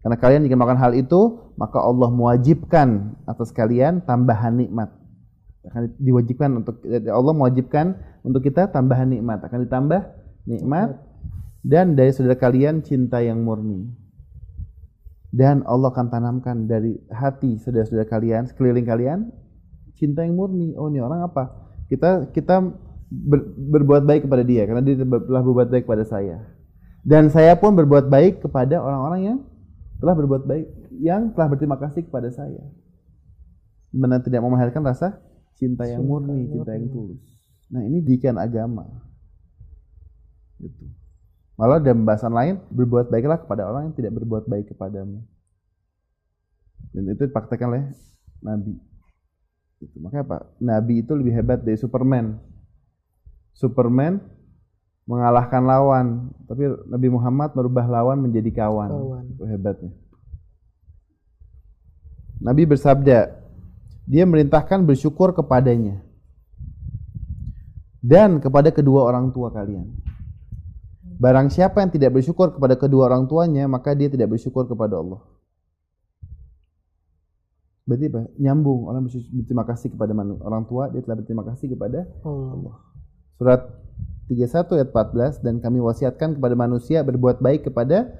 [0.00, 4.88] Karena kalian jika melakukan hal itu, maka Allah mewajibkan atas kalian tambahan nikmat.
[5.60, 9.44] Akan diwajibkan untuk Allah mewajibkan untuk kita tambahan nikmat.
[9.44, 10.00] Akan ditambah
[10.48, 10.96] nikmat
[11.60, 13.92] dan dari saudara kalian cinta yang murni
[15.30, 19.30] dan Allah akan tanamkan dari hati saudara-saudara kalian sekeliling kalian
[20.00, 20.72] cinta yang murni.
[20.80, 21.76] Oh ini orang apa?
[21.92, 22.64] Kita kita
[23.12, 26.40] ber, berbuat baik kepada dia karena dia telah berbuat baik kepada saya.
[27.04, 29.38] Dan saya pun berbuat baik kepada orang-orang yang
[30.00, 32.64] telah berbuat baik yang telah berterima kasih kepada saya.
[33.92, 35.20] Benar tidak memahirkan rasa
[35.60, 37.20] cinta yang murni cinta yang tulus.
[37.68, 38.88] Nah ini dikan agama.
[40.56, 40.84] Gitu.
[41.60, 45.20] Malah dalam bahasan lain, berbuat baiklah kepada orang yang tidak berbuat baik kepadamu.
[46.96, 47.84] Dan itu dipraktekkan oleh
[48.40, 48.89] Nabi.
[49.80, 49.96] Itu.
[49.98, 50.38] Makanya apa?
[50.60, 52.36] Nabi itu lebih hebat dari Superman.
[53.56, 54.20] Superman
[55.08, 58.88] mengalahkan lawan, tapi Nabi Muhammad merubah lawan menjadi kawan.
[58.92, 59.24] kawan.
[59.34, 59.92] Itu hebatnya.
[62.40, 63.18] Nabi bersabda,
[64.08, 66.00] dia merintahkan bersyukur kepadanya
[68.00, 69.92] dan kepada kedua orang tua kalian.
[71.20, 75.20] Barang siapa yang tidak bersyukur kepada kedua orang tuanya, maka dia tidak bersyukur kepada Allah.
[77.88, 78.20] Berarti apa?
[78.38, 78.88] Nyambung.
[78.88, 82.76] Orang berterima kasih kepada orang tua, dia telah berterima kasih kepada Allah.
[83.40, 83.60] Surat
[84.28, 88.14] 31 ayat 14 dan kami wasiatkan kepada manusia berbuat baik kepada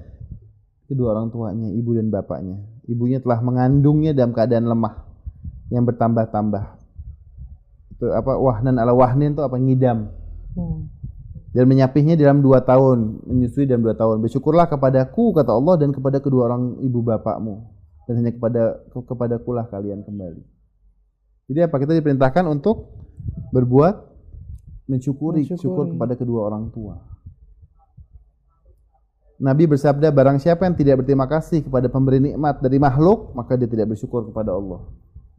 [0.89, 2.59] kedua orang tuanya, ibu dan bapaknya.
[2.89, 5.07] Ibunya telah mengandungnya dalam keadaan lemah
[5.71, 6.63] yang bertambah-tambah.
[7.95, 8.35] Itu apa?
[8.35, 9.55] Wahnan ala wahnin itu apa?
[9.55, 10.09] Ngidam.
[10.57, 11.01] Hmm
[11.51, 14.23] dan menyapihnya dalam dua tahun, menyusui dalam dua tahun.
[14.23, 17.67] Bersyukurlah kepadaku, kata Allah, dan kepada kedua orang ibu bapakmu.
[18.11, 20.43] Dan hanya kepada kepada kulah kalian kembali.
[21.47, 21.75] Jadi apa?
[21.79, 22.91] Kita diperintahkan untuk
[23.55, 23.95] berbuat
[24.91, 25.63] mensyukuri, mensyukuri.
[25.63, 26.99] syukur kepada kedua orang tua.
[29.41, 33.65] Nabi bersabda, barang siapa yang tidak berterima kasih kepada pemberi nikmat dari makhluk, maka dia
[33.65, 34.85] tidak bersyukur kepada Allah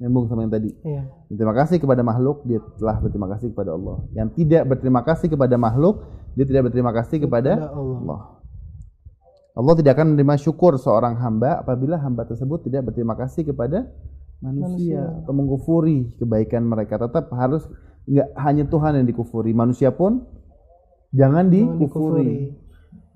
[0.02, 0.74] nyambung sama yang tadi.
[0.82, 1.06] Iya.
[1.30, 3.96] Berterima kasih kepada makhluk, dia telah berterima kasih kepada Allah.
[4.18, 5.94] Yang tidak berterima kasih kepada makhluk,
[6.34, 7.98] dia tidak berterima kasih kepada Allah.
[8.02, 8.20] Allah.
[9.52, 13.84] Allah tidak akan menerima syukur seorang hamba apabila hamba tersebut tidak berterima kasih kepada
[14.40, 15.22] manusia, manusia.
[15.22, 16.96] atau mengkufuri kebaikan mereka.
[16.96, 17.68] Tetap harus
[18.08, 20.24] nggak hanya Tuhan yang dikufuri, manusia pun
[21.12, 22.58] jangan dikufuri.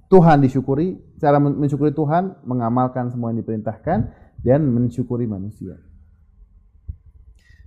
[0.07, 3.99] Tuhan disyukuri, cara mensyukuri Tuhan mengamalkan semua yang diperintahkan
[4.38, 5.75] dan mensyukuri manusia.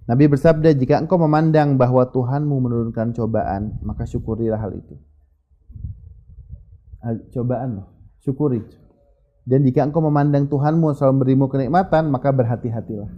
[0.08, 4.96] Nabi bersabda, jika engkau memandang bahwa Tuhanmu menurunkan cobaan, maka syukurilah hal itu.
[7.36, 7.84] Cobaan,
[8.24, 8.64] syukuri.
[9.50, 13.10] Dan jika engkau memandang Tuhanmu selalu memberimu kenikmatan, maka berhati-hatilah.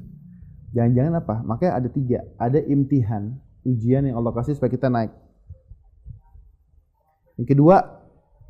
[0.71, 1.35] Jangan-jangan apa?
[1.43, 2.19] Makanya ada tiga.
[2.39, 3.35] Ada imtihan,
[3.67, 5.11] ujian yang Allah kasih supaya kita naik.
[7.35, 7.75] Yang kedua,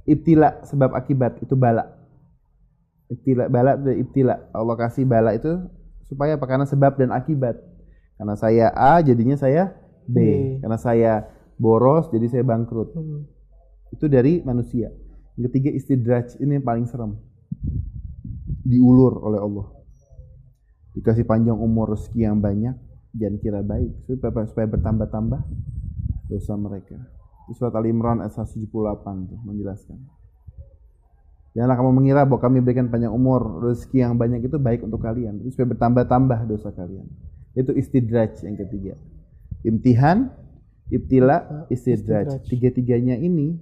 [0.05, 1.89] ibtila, sebab akibat, itu bala.
[3.09, 4.35] Ibtila, bala itu ibtila.
[4.53, 5.49] Allah kasih bala itu
[6.05, 6.45] supaya apa?
[6.45, 7.57] Karena sebab dan akibat.
[8.21, 9.73] Karena saya A jadinya saya
[10.05, 10.15] B.
[10.15, 10.19] B.
[10.61, 11.11] Karena saya
[11.57, 12.93] boros jadi saya bangkrut.
[12.93, 13.25] Hmm.
[13.89, 14.93] Itu dari manusia.
[15.35, 17.15] Yang ketiga istidraj ini yang paling serem.
[18.67, 19.67] Diulur oleh Allah.
[20.91, 22.75] Dikasih panjang umur rezeki yang banyak,
[23.15, 25.41] jangan kira baik supaya supaya bertambah-tambah
[26.27, 26.99] dosa mereka.
[27.47, 28.67] Itu surat Al Imran ayat 178
[29.31, 29.99] tuh menjelaskan.
[31.51, 35.43] Janganlah kamu mengira bahwa kami berikan panjang umur, rezeki yang banyak itu baik untuk kalian,
[35.43, 37.07] tapi supaya bertambah-tambah dosa kalian.
[37.51, 38.95] Itu istidraj yang ketiga.
[39.67, 40.31] Imtihan,
[40.87, 42.39] ibtila, istidraj.
[42.47, 43.59] Tiga-tiganya ini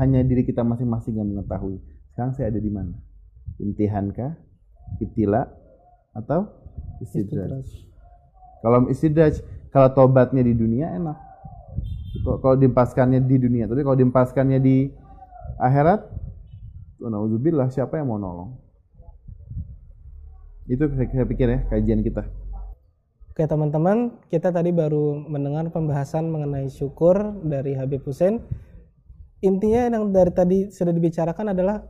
[0.00, 1.80] hanya diri kita masing-masing yang mengetahui.
[2.12, 2.96] Sekarang saya ada di mana?
[3.60, 4.36] Imtihankah?
[5.00, 5.42] Ibtila?
[6.12, 6.48] Atau
[7.00, 7.64] istidraj?
[8.60, 9.40] Kalau istidraj,
[9.72, 11.18] kalau tobatnya di dunia enak.
[12.22, 14.92] Kalau diempaskannya di dunia, tapi kalau diempaskannya di
[15.56, 16.22] akhirat
[17.02, 18.54] Nauzubillah siapa yang mau nolong?
[20.70, 22.22] Itu saya pikir ya kajian kita.
[23.32, 28.44] Oke teman-teman, kita tadi baru mendengar pembahasan mengenai syukur dari Habib Hussein.
[29.42, 31.82] Intinya yang dari tadi sudah dibicarakan adalah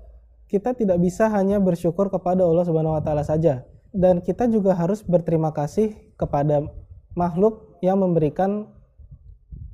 [0.48, 5.04] kita tidak bisa hanya bersyukur kepada Allah Subhanahu wa taala saja dan kita juga harus
[5.04, 6.64] berterima kasih kepada
[7.12, 8.72] makhluk yang memberikan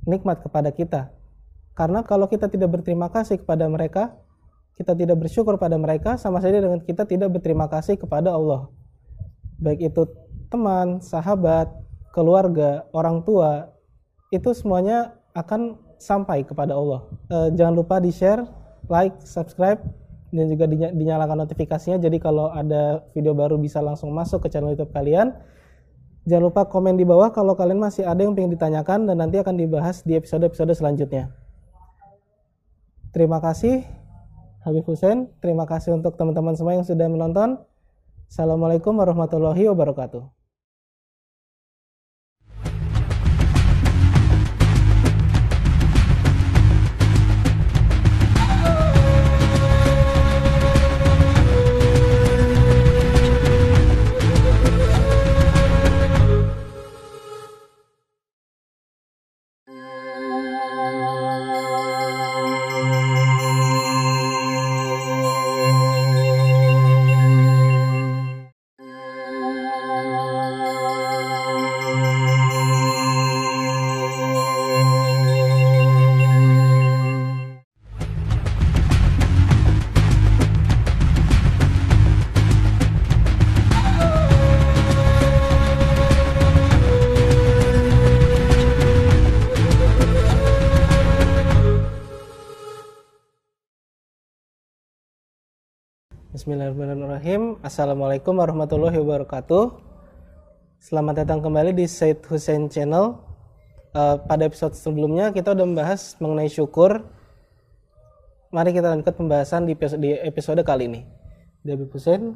[0.03, 1.11] nikmat kepada kita.
[1.71, 4.11] Karena kalau kita tidak berterima kasih kepada mereka,
[4.75, 8.67] kita tidak bersyukur pada mereka sama saja dengan kita tidak berterima kasih kepada Allah.
[9.55, 10.03] Baik itu
[10.51, 11.71] teman, sahabat,
[12.11, 13.71] keluarga, orang tua,
[14.31, 17.05] itu semuanya akan sampai kepada Allah.
[17.27, 18.47] E, jangan lupa di-share,
[18.87, 19.83] like, subscribe,
[20.29, 21.97] dan juga dinyalakan notifikasinya.
[21.99, 25.35] Jadi kalau ada video baru bisa langsung masuk ke channel YouTube kalian.
[26.29, 29.57] Jangan lupa komen di bawah kalau kalian masih ada yang ingin ditanyakan dan nanti akan
[29.57, 31.33] dibahas di episode-episode selanjutnya.
[33.09, 33.81] Terima kasih.
[34.61, 35.33] Habib Hussein.
[35.41, 37.57] Terima kasih untuk teman-teman semua yang sudah menonton.
[38.29, 40.38] Assalamualaikum warahmatullahi wabarakatuh.
[97.69, 99.77] Assalamualaikum warahmatullahi wabarakatuh.
[100.81, 103.13] Selamat datang kembali di Said Hussein Channel.
[103.93, 107.05] Uh, pada episode sebelumnya kita udah membahas mengenai syukur.
[108.49, 111.05] Mari kita lanjutkan pembahasan di episode, di episode kali ini.
[111.61, 112.33] Debbie Hussein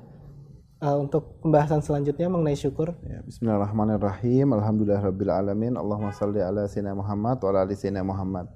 [0.86, 2.93] uh, untuk pembahasan selanjutnya mengenai syukur.
[3.02, 4.54] Ya, Bismillahirrahmanirrahim.
[4.54, 5.74] Alhamdulillahirabbil alamin.
[5.82, 7.74] Allahumma salli ala sayyidina Muhammad wa ala ali
[8.06, 8.54] Muhammad.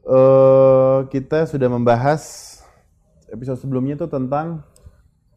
[0.00, 2.56] Uh, kita sudah membahas
[3.28, 4.69] episode sebelumnya itu tentang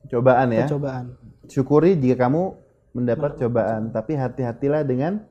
[0.10, 0.66] cobaan ya.
[0.68, 1.06] Cobaan.
[1.48, 2.56] Syukuri jika kamu
[2.94, 5.26] mendapat cobaan, tapi hati-hatilah dengan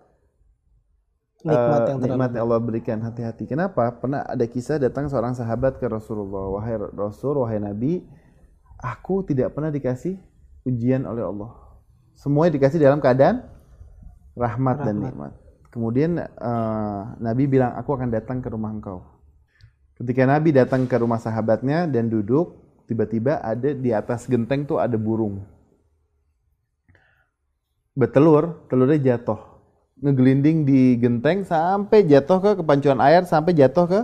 [1.43, 2.99] nikmat uh, yang nikmat yang Allah berikan.
[3.03, 3.47] Hati-hati.
[3.47, 3.91] Kenapa?
[3.99, 8.03] Pernah ada kisah datang seorang sahabat ke Rasulullah, wahai Rasul, wahai Nabi,
[8.79, 10.19] aku tidak pernah dikasih
[10.67, 11.51] ujian oleh Allah.
[12.15, 13.47] Semuanya dikasih dalam keadaan
[14.39, 14.87] rahmat, rahmat.
[14.87, 15.33] dan nikmat.
[15.73, 19.01] Kemudian uh, Nabi bilang, aku akan datang ke rumah engkau.
[19.97, 24.95] Ketika Nabi datang ke rumah sahabatnya dan duduk, tiba-tiba ada di atas genteng tuh ada
[24.99, 25.43] burung.
[27.93, 29.39] Betelur, telurnya jatuh.
[30.03, 34.01] Ngegelinding di genteng sampai jatuh ke kepancuan air, sampai jatuh ke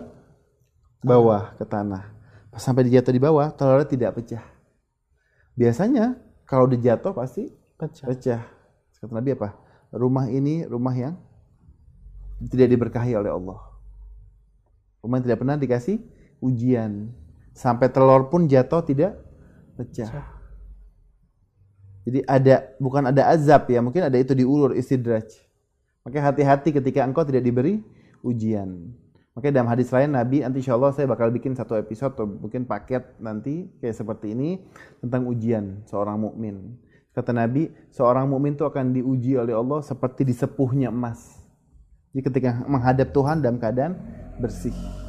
[1.03, 2.13] bawah, ke tanah.
[2.53, 4.45] Pas sampai dijatuh di bawah, telurnya tidak pecah.
[5.59, 6.15] Biasanya
[6.47, 8.07] kalau dijatuh pasti pecah.
[8.07, 8.43] pecah.
[8.99, 9.55] Kata Nabi apa?
[9.95, 11.15] Rumah ini rumah yang
[12.47, 13.59] tidak diberkahi oleh Allah.
[15.03, 15.99] Rumah tidak pernah dikasih
[16.43, 17.11] ujian.
[17.59, 19.19] Sampai telur pun jatuh tidak
[19.75, 20.39] pecah.
[22.07, 25.27] Jadi ada bukan ada azab ya, mungkin ada itu diulur istidraj.
[26.07, 27.83] Maka hati-hati ketika engkau tidak diberi
[28.23, 28.95] ujian.
[29.35, 32.63] Makanya dalam hadis lain Nabi nanti insya Allah saya bakal bikin satu episode atau mungkin
[32.63, 34.63] paket nanti kayak seperti ini
[35.03, 36.79] tentang ujian seorang mukmin.
[37.11, 41.43] Kata Nabi, seorang mukmin itu akan diuji oleh Allah seperti disepuhnya emas.
[42.15, 43.99] Jadi ketika menghadap Tuhan dalam keadaan
[44.39, 45.08] bersih.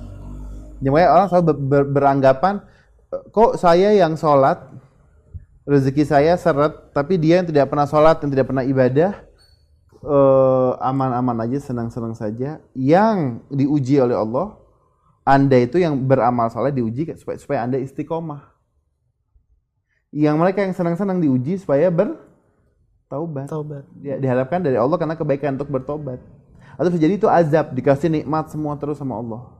[0.79, 2.63] Jadi orang selalu ber, ber, beranggapan
[3.09, 4.63] kok saya yang sholat
[5.69, 9.11] rezeki saya seret, tapi dia yang tidak pernah sholat yang tidak pernah ibadah
[10.01, 12.57] eh, aman-aman uh, aja senang-senang saja.
[12.73, 14.57] Yang diuji oleh Allah,
[15.21, 18.49] anda itu yang beramal soleh diuji supaya, supaya anda istiqomah.
[20.09, 22.17] Yang mereka yang senang-senang diuji supaya ber
[23.05, 23.45] taubat.
[24.01, 26.17] Dia diharapkan dari Allah karena kebaikan untuk bertobat.
[26.81, 29.58] Atau bisa jadi itu azab, dikasih nikmat semua terus sama Allah.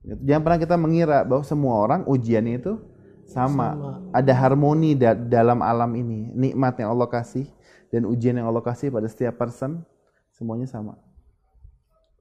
[0.00, 2.80] Jangan pernah kita mengira bahwa semua orang ujiannya itu
[3.28, 3.76] sama.
[3.76, 3.90] Sama.
[4.16, 6.32] Ada harmoni da- dalam alam ini.
[6.32, 7.46] Nikmat yang Allah kasih
[7.92, 9.84] dan ujian yang Allah kasih pada setiap person
[10.32, 10.96] semuanya sama.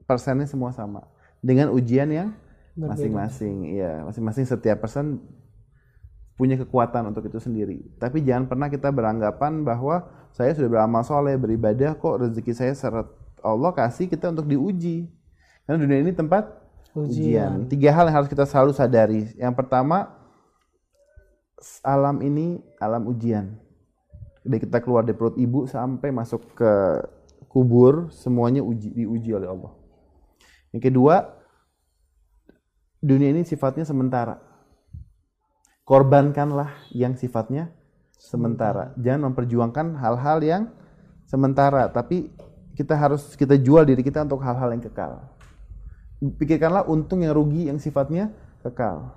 [0.03, 1.07] Persennya semua sama.
[1.39, 2.36] Dengan ujian yang
[2.75, 3.80] masing-masing.
[3.80, 5.23] Iya, masing-masing setiap person
[6.36, 7.84] punya kekuatan untuk itu sendiri.
[7.99, 13.07] Tapi jangan pernah kita beranggapan bahwa saya sudah beramal soleh, beribadah kok rezeki saya seret
[13.43, 15.07] Allah kasih kita untuk diuji.
[15.67, 16.59] Karena dunia ini tempat
[17.06, 17.66] ujian.
[17.66, 17.72] Ujian.
[17.72, 19.32] Tiga hal yang harus kita selalu sadari.
[19.38, 20.12] Yang pertama,
[21.84, 23.56] alam ini alam ujian.
[24.43, 26.72] Dari kita keluar dari perut ibu sampai masuk ke
[27.52, 29.74] kubur, semuanya uji, diuji oleh Allah.
[30.72, 31.16] Yang kedua,
[33.02, 34.38] dunia ini sifatnya sementara.
[35.84, 37.74] Korbankanlah yang sifatnya
[38.20, 38.93] sementara.
[39.02, 40.64] Jangan memperjuangkan hal-hal yang
[41.26, 42.30] sementara, tapi
[42.78, 45.26] kita harus kita jual diri kita untuk hal-hal yang kekal.
[46.20, 49.15] Pikirkanlah untung yang rugi yang sifatnya kekal.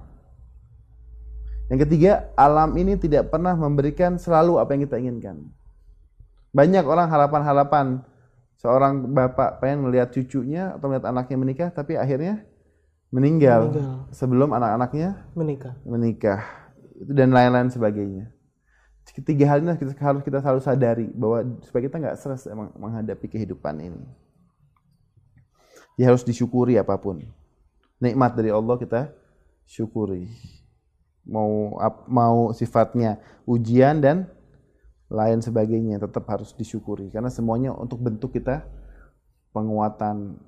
[1.67, 5.37] Yang ketiga, alam ini tidak pernah memberikan selalu apa yang kita inginkan.
[6.53, 8.05] Banyak orang harapan-harapan
[8.61, 12.45] seorang bapak pengen melihat cucunya atau melihat anaknya menikah, tapi akhirnya
[13.11, 13.97] meninggal, Meninggal.
[14.13, 15.75] sebelum anak-anaknya Menikah.
[15.85, 16.41] menikah
[17.09, 18.31] dan lain-lain sebagainya.
[19.13, 23.27] Ketiga hal ini kita, harus kita selalu sadari bahwa supaya kita nggak stres emang menghadapi
[23.29, 24.05] kehidupan ini.
[26.01, 27.21] Ya harus disyukuri apa pun.
[28.03, 29.13] Nikmat dari Allah kita
[29.69, 30.29] syukuri.
[31.23, 31.79] Mau
[32.11, 34.27] mau sifatnya ujian dan
[35.13, 38.65] lain sebagainya tetap harus disyukuri karena semuanya untuk bentuk kita
[39.53, 40.41] penguatan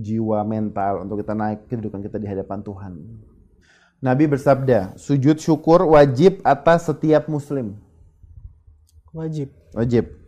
[0.00, 2.92] jiwa mental untuk kita naik kedudukan kita di hadapan Tuhan.
[4.02, 7.78] Nabi bersabda, sujud syukur wajib atas setiap muslim.
[9.14, 9.54] Wajib.
[9.78, 10.21] Wajib.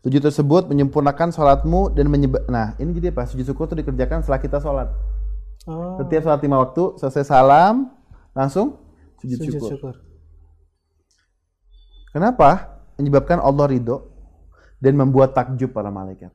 [0.00, 2.48] Sujud tersebut menyempurnakan sholatmu dan menyebab.
[2.48, 3.28] Nah, ini jadi apa?
[3.28, 4.88] Sujud syukur itu dikerjakan setelah kita sholat.
[5.68, 7.92] Oh, Setiap sholat lima waktu, selesai salam,
[8.32, 8.80] langsung
[9.20, 9.70] sujud, sujud syukur.
[9.76, 9.94] syukur.
[12.16, 12.80] Kenapa?
[12.96, 14.08] Menyebabkan Allah ridho
[14.80, 16.32] dan membuat takjub para malaikat.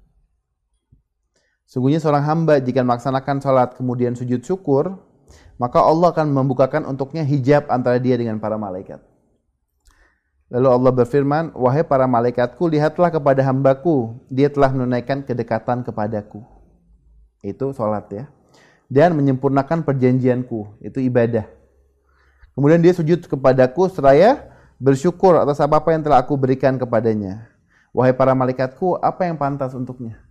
[1.65, 5.01] Sungguhnya seorang hamba jika melaksanakan sholat kemudian sujud syukur,
[5.57, 9.01] maka Allah akan membukakan untuknya hijab antara dia dengan para malaikat.
[10.45, 16.45] Lalu Allah berfirman, Wahai para malaikatku, lihatlah kepada hambaku, dia telah menunaikan kedekatan kepadaku.
[17.41, 18.23] Itu sholat ya.
[18.85, 21.49] Dan menyempurnakan perjanjianku, itu ibadah.
[22.53, 27.49] Kemudian dia sujud kepadaku seraya bersyukur atas apa-apa yang telah aku berikan kepadanya.
[27.89, 30.21] Wahai para malaikatku, apa yang pantas untuknya?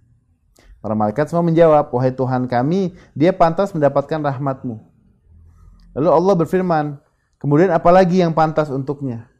[0.78, 4.78] Para malaikat semua menjawab, Wahai Tuhan kami, dia pantas mendapatkan rahmatmu.
[5.98, 6.84] Lalu Allah berfirman,
[7.42, 9.33] kemudian apalagi yang pantas untuknya?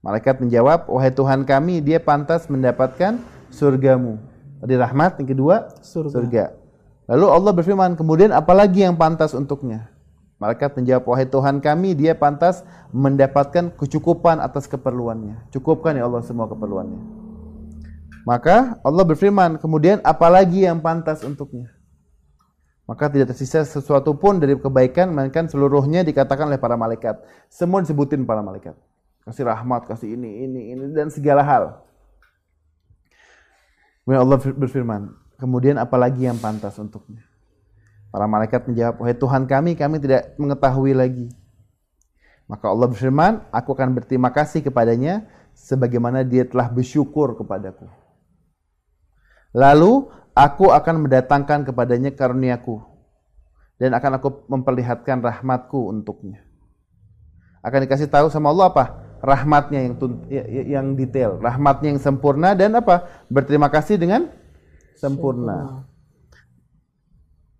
[0.00, 3.20] Malaikat menjawab, Wahai Tuhan kami, dia pantas mendapatkan
[3.52, 4.16] surgamu.
[4.60, 6.12] Tadi rahmat, yang kedua Surga.
[6.12, 6.44] surga.
[7.10, 9.90] Lalu Allah berfirman, kemudian apalagi yang pantas untuknya?
[10.40, 12.64] Malaikat menjawab, wahai Tuhan kami, dia pantas
[12.96, 15.52] mendapatkan kecukupan atas keperluannya.
[15.52, 16.96] Cukupkan ya Allah semua keperluannya.
[18.24, 21.68] Maka Allah berfirman, kemudian apalagi yang pantas untuknya?
[22.88, 27.20] Maka tidak tersisa sesuatu pun dari kebaikan, melainkan seluruhnya dikatakan oleh para malaikat.
[27.52, 28.74] Semua disebutin para malaikat.
[29.24, 31.84] Kasih rahmat, kasih ini, ini, ini, dan segala hal.
[34.02, 35.02] Kemudian Allah berfirman,
[35.36, 37.22] kemudian apalagi yang pantas untuknya?
[38.10, 41.28] Para malaikat menjawab, wahai Tuhan kami, kami tidak mengetahui lagi.
[42.50, 47.86] Maka Allah berfirman, aku akan berterima kasih kepadanya sebagaimana dia telah bersyukur kepadaku.
[49.54, 52.82] Lalu aku akan mendatangkan kepadanya karuniaku
[53.78, 56.42] dan akan aku memperlihatkan rahmatku untuknya.
[57.60, 58.84] Akan dikasih tahu sama Allah apa?
[59.20, 59.94] Rahmatnya yang
[60.32, 63.04] ya- ya- yang detail, rahmatnya yang sempurna dan apa?
[63.28, 64.32] Berterima kasih dengan
[64.96, 65.84] sempurna.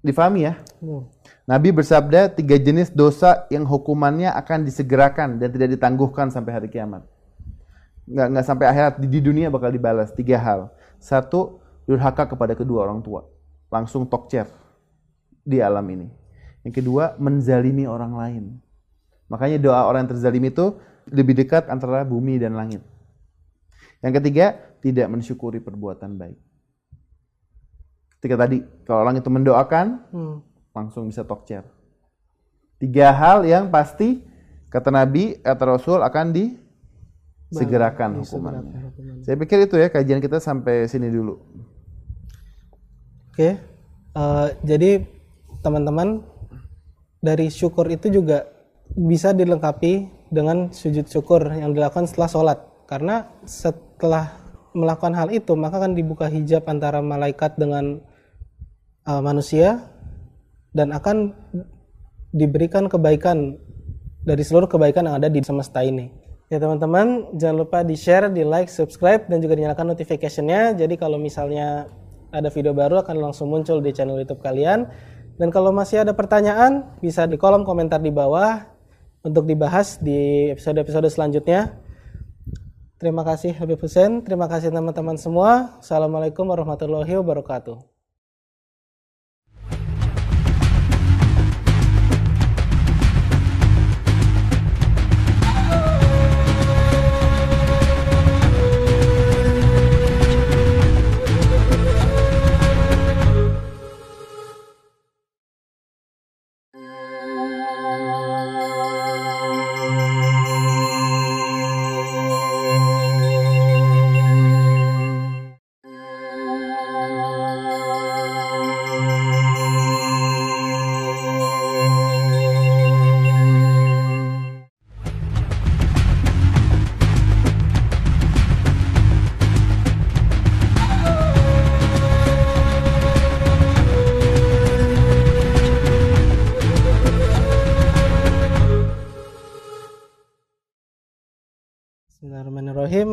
[0.01, 0.57] Difahami ya?
[0.81, 1.05] Hmm.
[1.45, 7.05] Nabi bersabda tiga jenis dosa yang hukumannya akan disegerakan dan tidak ditangguhkan sampai hari kiamat.
[8.09, 10.73] Nggak, nggak sampai akhirat di, di dunia bakal dibalas tiga hal.
[10.97, 13.29] Satu, durhaka kepada kedua orang tua,
[13.69, 14.49] langsung tokcer
[15.45, 16.09] di alam ini.
[16.65, 18.45] Yang kedua, menzalimi orang lain.
[19.29, 20.81] Makanya doa orang yang terzalimi itu
[21.11, 22.81] lebih dekat antara bumi dan langit.
[24.01, 26.39] Yang ketiga, tidak mensyukuri perbuatan baik.
[28.21, 30.37] Ketika tadi, kalau orang itu mendoakan, Hmm.
[30.73, 31.65] langsung bisa tokcer.
[32.81, 34.25] Tiga hal yang pasti
[34.73, 38.73] kata Nabi, kata Rasul akan disegerakan hukumannya.
[38.89, 39.25] Hukumannya.
[39.25, 41.37] Saya pikir itu ya kajian kita sampai sini dulu.
[43.33, 43.57] Oke,
[44.17, 45.05] eh, jadi
[45.61, 46.25] teman-teman
[47.21, 48.49] dari syukur itu juga
[48.95, 52.59] bisa dilengkapi dengan sujud syukur yang dilakukan setelah sholat.
[52.87, 54.41] Karena setelah
[54.75, 57.99] melakukan hal itu maka akan dibuka hijab antara malaikat dengan
[59.07, 59.91] uh, manusia
[60.71, 61.35] dan akan
[62.31, 63.59] diberikan kebaikan
[64.23, 66.11] dari seluruh kebaikan yang ada di semesta ini.
[66.51, 70.75] Ya teman-teman, jangan lupa di-share, di-like, subscribe, dan juga dinyalakan notification-nya.
[70.75, 71.87] Jadi kalau misalnya
[72.35, 74.91] ada video baru akan langsung muncul di channel YouTube kalian.
[75.39, 78.67] Dan kalau masih ada pertanyaan, bisa di kolom komentar di bawah
[79.21, 81.77] untuk dibahas di episode-episode selanjutnya.
[83.01, 85.81] Terima kasih Habib Hussein, terima kasih teman-teman semua.
[85.81, 87.90] Assalamualaikum warahmatullahi wabarakatuh.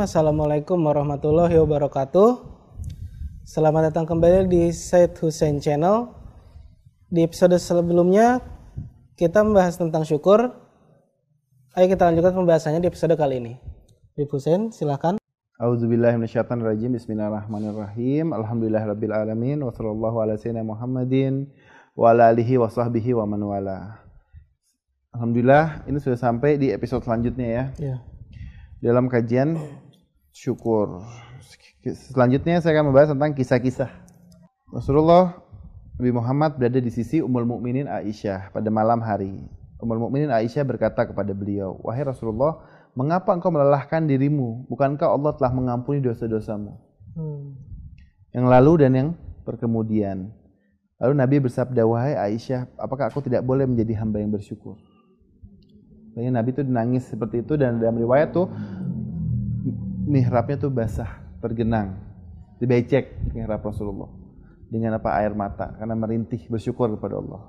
[0.07, 2.39] Assalamualaikum warahmatullahi wabarakatuh.
[3.43, 6.07] Selamat datang kembali di Said Hussein Channel.
[7.11, 8.39] Di episode sebelumnya
[9.19, 10.55] kita membahas tentang syukur.
[11.75, 13.53] Ayo kita lanjutkan pembahasannya di episode kali ini.
[14.15, 15.19] Habib Hussein, silakan.
[15.59, 16.95] A'udzubillahiminasyaitonirrajim.
[16.95, 18.31] Bismillahirrahmanirrahim.
[18.31, 21.51] Alhamdulillahirabbil alamin wa sallallahu ala sayyidina Muhammadin
[21.99, 24.07] wa ala alihi wa sahbihi wa man wala.
[25.11, 27.65] Alhamdulillah ini sudah sampai di episode selanjutnya ya.
[27.75, 27.95] Ya.
[28.79, 29.57] dalam kajian
[30.37, 31.01] syukur.
[31.81, 33.89] Selanjutnya saya akan membahas tentang kisah-kisah.
[34.69, 35.33] Rasulullah
[35.97, 39.49] Nabi Muhammad berada di sisi Ummul Mukminin Aisyah pada malam hari.
[39.81, 42.61] Ummul Mukminin Aisyah berkata kepada beliau, "Wahai Rasulullah,
[42.93, 44.69] mengapa engkau melelahkan dirimu?
[44.69, 46.77] Bukankah Allah telah mengampuni dosa-dosamu?"
[47.17, 47.57] Hmm.
[48.29, 49.09] Yang lalu dan yang
[49.41, 50.29] berkemudian.
[51.01, 54.77] Lalu Nabi bersabda, "Wahai Aisyah, apakah aku tidak boleh menjadi hamba yang bersyukur?"
[56.17, 58.49] Makanya Nabi tuh nangis seperti itu dan dalam riwayat tuh
[60.07, 61.99] mihrabnya tuh basah, tergenang.
[62.57, 64.09] Dibecek mihrab Rasulullah
[64.67, 67.41] dengan apa air mata karena merintih bersyukur kepada Allah.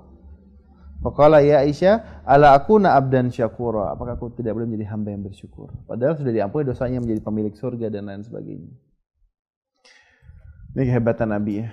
[0.99, 3.95] Faqala ya Aisyah, ala aku na abdan syakura.
[3.95, 5.71] Apakah aku tidak boleh menjadi hamba yang bersyukur?
[5.87, 8.71] Padahal sudah diampuni dosanya menjadi pemilik surga dan lain sebagainya.
[10.75, 11.71] Ini kehebatan Nabi ya.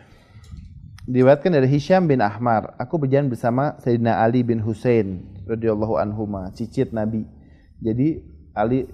[1.07, 6.91] Diriwayatkan dari Hisham bin Ahmar, aku berjalan bersama Sayyidina Ali bin Hussein radhiyallahu anhuma, cicit
[6.91, 7.27] Nabi.
[7.79, 8.23] Jadi
[8.57, 8.89] Ali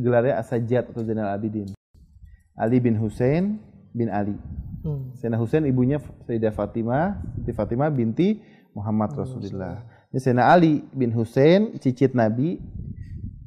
[0.00, 1.76] gelarnya Asajat atau Zainal Abidin.
[2.56, 3.60] Ali bin Hussein
[3.92, 4.34] bin Ali.
[4.80, 5.12] Hmm.
[5.18, 8.40] Sayyidina Hussein ibunya Sayyidah Fatimah, Siti Fatimah binti
[8.72, 9.84] Muhammad Rasulullah.
[10.14, 12.56] Ini Sayyidina Ali bin Hussein, cicit Nabi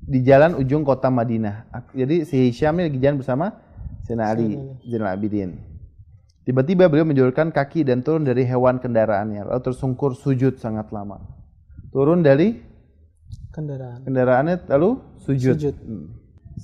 [0.10, 1.70] di jalan ujung kota Madinah.
[1.97, 3.45] Jadi si Hisham ini lagi jalan bersama
[4.06, 5.58] Sayyidina Ali Zainal Abidin.
[6.45, 11.22] Tiba-tiba beliau menjulurkan kaki dan turun dari hewan kendaraannya, lalu tersungkur sujud sangat lama.
[11.93, 12.58] Turun dari
[13.50, 14.06] Kendaraan.
[14.06, 15.58] kendaraannya lalu sujud.
[15.58, 15.76] Sujud.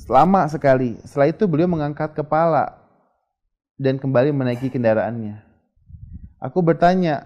[0.06, 1.02] Lama sekali.
[1.02, 2.78] Setelah itu beliau mengangkat kepala
[3.82, 5.42] dan kembali menaiki kendaraannya.
[6.38, 7.26] Aku bertanya,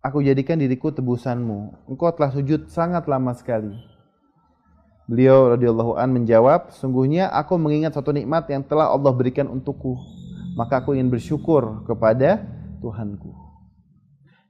[0.00, 1.90] aku jadikan diriku tebusanmu.
[1.92, 3.74] Engkau telah sujud sangat lama sekali.
[5.06, 9.94] Beliau radhiyallahu an menjawab, sungguhnya aku mengingat satu nikmat yang telah Allah berikan untukku.
[10.58, 12.42] Maka aku ingin bersyukur kepada
[12.82, 13.45] Tuhanku.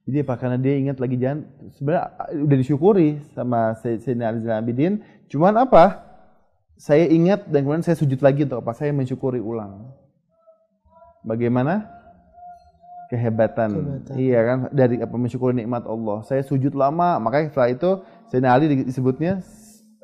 [0.07, 0.35] Jadi apa?
[0.39, 2.05] Karena dia ingat lagi jangan sebenarnya
[2.47, 5.03] udah disyukuri sama Sayyidina Ali Zainal Abidin.
[5.27, 6.07] Cuman apa?
[6.79, 8.71] Saya ingat dan kemudian saya sujud lagi untuk apa?
[8.71, 9.91] Saya mensyukuri ulang.
[11.27, 11.91] Bagaimana?
[13.11, 13.71] Kehebatan.
[13.75, 14.15] Kehebatan.
[14.15, 16.23] Iya kan dari apa mensyukuri nikmat Allah.
[16.23, 17.91] Saya sujud lama, makanya setelah itu
[18.31, 19.43] Sayyidina Ali disebutnya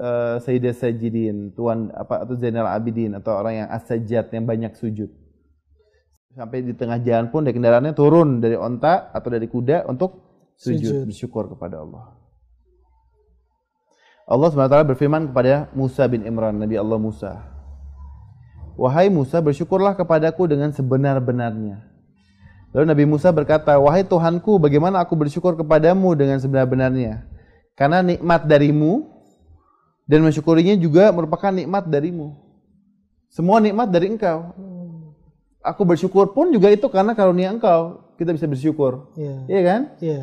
[0.03, 5.21] uh, Sayyidah Sajidin, tuan apa atau Zainal Abidin atau orang yang as-sajjad yang banyak sujud.
[6.33, 10.16] Sampai di tengah jalan pun dari kendaraannya turun dari onta atau dari kuda untuk
[10.57, 11.05] sujud, Sujud.
[11.05, 12.16] bersyukur kepada Allah.
[14.24, 17.33] Allah SWT berfirman kepada Musa bin Imran, Nabi Allah Musa.
[18.80, 21.85] Wahai Musa, bersyukurlah kepadaku dengan sebenar-benarnya.
[22.72, 27.28] Lalu Nabi Musa berkata, Wahai Tuhanku, bagaimana aku bersyukur kepadamu dengan sebenar-benarnya?
[27.76, 29.12] Karena nikmat darimu
[30.09, 32.33] dan mensyukurinya juga merupakan nikmat darimu.
[33.28, 34.57] Semua nikmat dari engkau.
[35.62, 38.02] Aku bersyukur pun juga itu karena karunia engkau.
[38.18, 39.14] Kita bisa bersyukur.
[39.14, 39.36] Iya.
[39.46, 39.80] Iya kan?
[40.02, 40.20] Iya.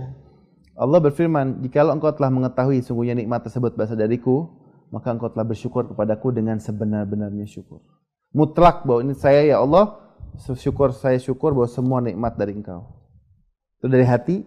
[0.80, 4.48] Allah berfirman, jikalau engkau telah mengetahui sungguhnya nikmat tersebut berasal dariku,
[4.92, 7.84] maka engkau telah bersyukur kepadaku dengan sebenar-benarnya syukur.
[8.30, 9.98] mutlak bahwa ini saya ya Allah
[10.38, 12.86] syukur saya syukur bahwa semua nikmat dari Engkau.
[13.82, 14.46] Itu dari hati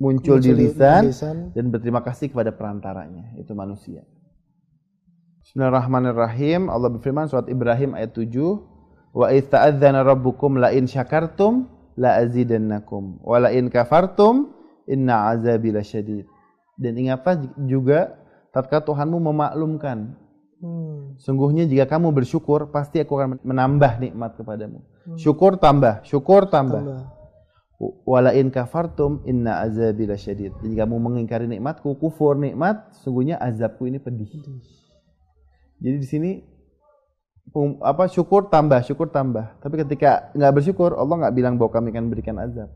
[0.00, 1.14] muncul, di lisan,
[1.54, 4.02] dan berterima kasih kepada perantaranya, itu manusia.
[5.44, 6.66] Bismillahirrahmanirrahim.
[6.66, 8.26] Allah berfirman surat Ibrahim ayat 7,
[9.14, 14.50] "Wa idza'adzana rabbukum la in syakartum la azidannakum wa la in kafartum
[14.90, 16.26] inna azabi lasyadid."
[16.74, 17.38] Dan ingatlah
[17.70, 18.18] juga
[18.50, 20.18] tatkala Tuhanmu memaklumkan
[20.64, 21.20] Hmm.
[21.20, 24.80] Sungguhnya jika kamu bersyukur, pasti aku akan menambah nikmat kepadamu.
[24.80, 25.20] Hmm.
[25.20, 26.80] Syukur tambah, syukur tambah.
[26.80, 27.04] tambah.
[28.08, 30.56] Walain kafartum inna azabi lasyadid.
[30.64, 34.30] Jika kamu mengingkari nikmatku, kufur nikmat, sungguhnya azabku ini pedih.
[35.84, 36.30] Jadi di sini
[37.52, 39.58] um, apa syukur tambah, syukur tambah.
[39.60, 42.70] Tapi ketika nggak bersyukur, Allah nggak bilang bahwa kami akan berikan azab.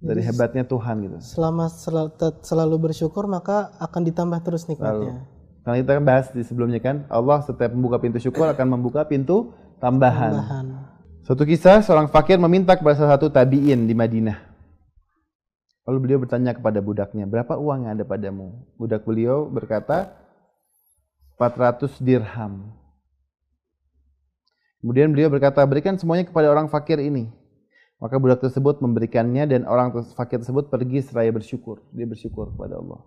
[0.00, 1.16] Dari Jadi, hebatnya Tuhan gitu.
[1.20, 2.10] Selama selalu,
[2.40, 5.20] selalu bersyukur maka akan ditambah terus nikmatnya.
[5.20, 5.40] Lalu.
[5.60, 9.52] Karena kita kan bahas di sebelumnya kan, Allah setiap membuka pintu syukur akan membuka pintu
[9.76, 10.32] tambahan.
[10.32, 10.66] tambahan.
[11.20, 14.40] Suatu kisah, seorang fakir meminta kepada salah satu tabi'in di Madinah.
[15.84, 18.56] Lalu beliau bertanya kepada budaknya, berapa uang yang ada padamu?
[18.80, 20.16] Budak beliau berkata,
[21.40, 22.68] 400 dirham.
[24.84, 27.32] Kemudian beliau berkata, berikan semuanya kepada orang fakir ini.
[27.96, 31.80] Maka budak tersebut memberikannya dan orang fakir tersebut pergi seraya bersyukur.
[31.96, 33.00] Dia bersyukur kepada Allah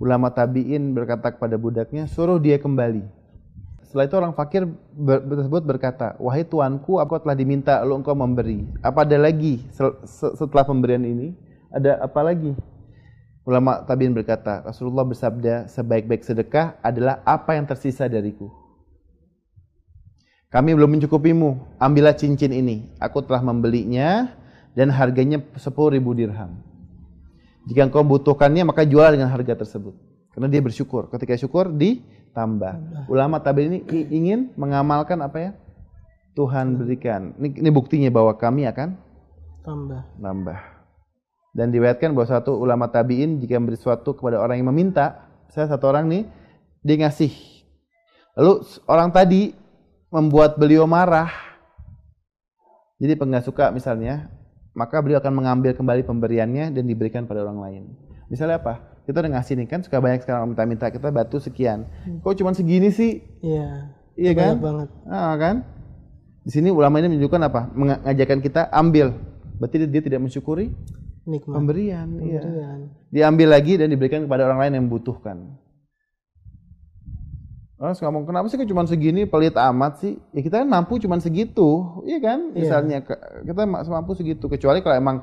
[0.00, 3.04] ulama tabi'in berkata kepada budaknya, suruh dia kembali.
[3.84, 4.64] Setelah itu orang fakir
[5.04, 8.64] tersebut berkata, wahai tuanku, aku telah diminta lalu engkau memberi.
[8.80, 9.60] Apa ada lagi
[10.08, 11.36] setelah pemberian ini?
[11.70, 12.56] Ada apa lagi?
[13.48, 18.52] Ulama tabi'in berkata, Rasulullah bersabda, sebaik-baik sedekah adalah apa yang tersisa dariku.
[20.50, 22.90] Kami belum mencukupimu, ambillah cincin ini.
[22.98, 24.34] Aku telah membelinya
[24.74, 26.58] dan harganya 10 ribu dirham.
[27.70, 29.94] Jika engkau membutuhkannya maka jual dengan harga tersebut.
[30.34, 31.06] Karena dia bersyukur.
[31.06, 33.06] Ketika syukur ditambah.
[33.06, 33.78] Ulama tabi ini
[34.10, 35.50] ingin mengamalkan apa ya?
[36.34, 37.34] Tuhan berikan.
[37.38, 38.98] Ini, ini buktinya bahwa kami akan
[39.62, 40.02] tambah.
[40.18, 40.79] Nambah.
[41.50, 45.90] Dan diriwayatkan bahwa satu ulama tabiin jika memberi sesuatu kepada orang yang meminta, saya satu
[45.90, 46.22] orang nih
[46.86, 47.32] dia ngasih.
[48.38, 49.50] Lalu orang tadi
[50.14, 51.30] membuat beliau marah.
[53.02, 54.30] Jadi penggak suka misalnya,
[54.76, 57.82] maka beliau akan mengambil kembali pemberiannya dan diberikan pada orang lain.
[58.30, 59.02] Misalnya apa?
[59.08, 61.88] Kita udah ngasih nih kan, suka banyak sekarang minta-minta kita batu sekian.
[62.06, 62.22] Hmm.
[62.22, 63.24] Kok cuma segini sih?
[63.42, 63.90] Iya.
[64.14, 64.54] Iya kan?
[64.60, 64.88] banget.
[65.08, 65.66] Ah, kan?
[66.44, 67.60] Di sini ulama ini menunjukkan apa?
[67.74, 69.16] Mengajarkan kita ambil.
[69.58, 70.70] Berarti dia tidak mensyukuri
[71.30, 72.08] nikmat pemberian.
[72.18, 72.42] Iya.
[72.42, 72.78] pemberian.
[72.90, 73.14] Iya.
[73.14, 75.36] Diambil lagi dan diberikan kepada orang lain yang membutuhkan.
[77.80, 80.20] Orang ngomong kenapa sih cuma segini pelit amat sih?
[80.36, 82.52] Ya kita kan mampu cuma segitu, iya kan?
[82.52, 82.60] Iya.
[82.60, 82.98] Misalnya
[83.46, 84.52] kita mampu segitu.
[84.52, 85.16] Kecuali kalau emang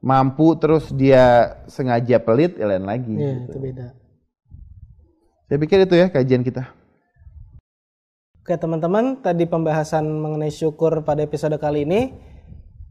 [0.00, 3.12] mampu terus dia sengaja pelit, ya lain lagi.
[3.12, 3.50] Iya gitu.
[3.52, 3.86] itu beda.
[5.48, 6.72] Saya pikir itu ya kajian kita.
[8.40, 12.16] Oke teman-teman, tadi pembahasan mengenai syukur pada episode kali ini.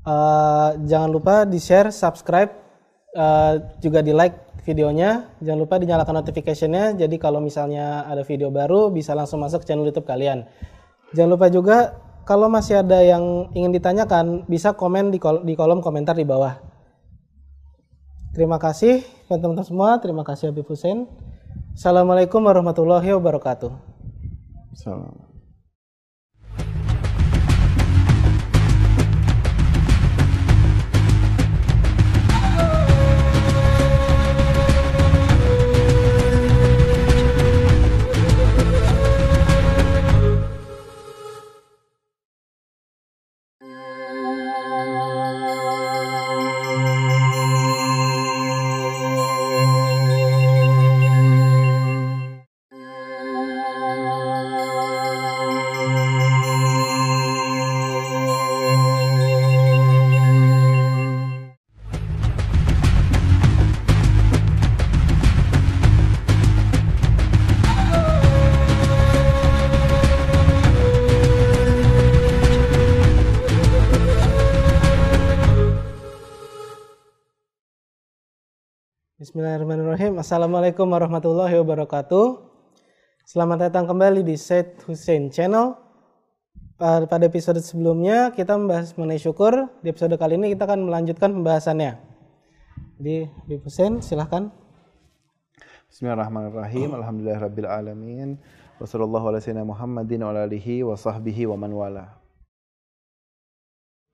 [0.08, 2.48] Uh, jangan lupa di share, subscribe,
[3.12, 5.28] uh, juga di like videonya.
[5.44, 6.96] Jangan lupa dinyalakan notificationnya.
[6.96, 10.48] Jadi kalau misalnya ada video baru bisa langsung masuk ke channel YouTube kalian.
[11.12, 15.84] Jangan lupa juga kalau masih ada yang ingin ditanyakan bisa komen di, kol di kolom
[15.84, 16.60] komentar di bawah.
[18.32, 20.00] Terima kasih teman-teman semua.
[20.00, 21.08] Terima kasih Habib Hussein.
[21.76, 23.72] Assalamualaikum warahmatullahi wabarakatuh.
[24.72, 25.27] Assalamualaikum.
[79.28, 80.24] Bismillahirrahmanirrahim.
[80.24, 82.48] Assalamualaikum warahmatullahi wabarakatuh.
[83.28, 85.76] Selamat datang kembali di Said Hussein Channel.
[86.80, 89.68] Pada episode sebelumnya kita membahas mengenai syukur.
[89.84, 92.00] Di episode kali ini kita akan melanjutkan pembahasannya.
[93.04, 94.48] Jadi, Habib Hussein silahkan.
[95.92, 96.96] Bismillahirrahmanirrahim.
[96.96, 98.40] Alhamdulillahirrabbilalamin.
[98.80, 102.27] Wassalamualaikum warahmatullahi wabarakatuh.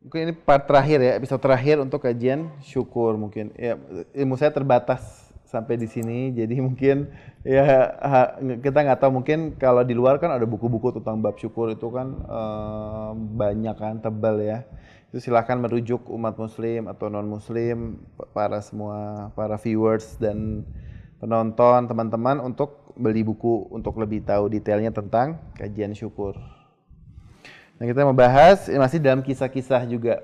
[0.04, 3.56] Mungkin ini part terakhir ya, episode terakhir untuk kajian syukur mungkin.
[3.56, 3.80] Ya,
[4.12, 5.00] ilmu saya terbatas
[5.48, 6.36] sampai di sini.
[6.36, 7.08] Jadi mungkin
[7.48, 7.64] ya
[8.04, 11.88] ha- kita nggak tahu mungkin kalau di luar kan ada buku-buku tentang bab syukur itu
[11.88, 14.68] kan eh, banyak kan tebal ya.
[15.08, 18.04] Itu silahkan merujuk umat muslim atau non muslim
[18.36, 20.68] para semua para viewers dan
[21.24, 26.36] penonton teman-teman untuk beli buku untuk lebih tahu detailnya tentang kajian syukur.
[27.84, 30.24] Nah kita membahas ini masih dalam kisah-kisah juga.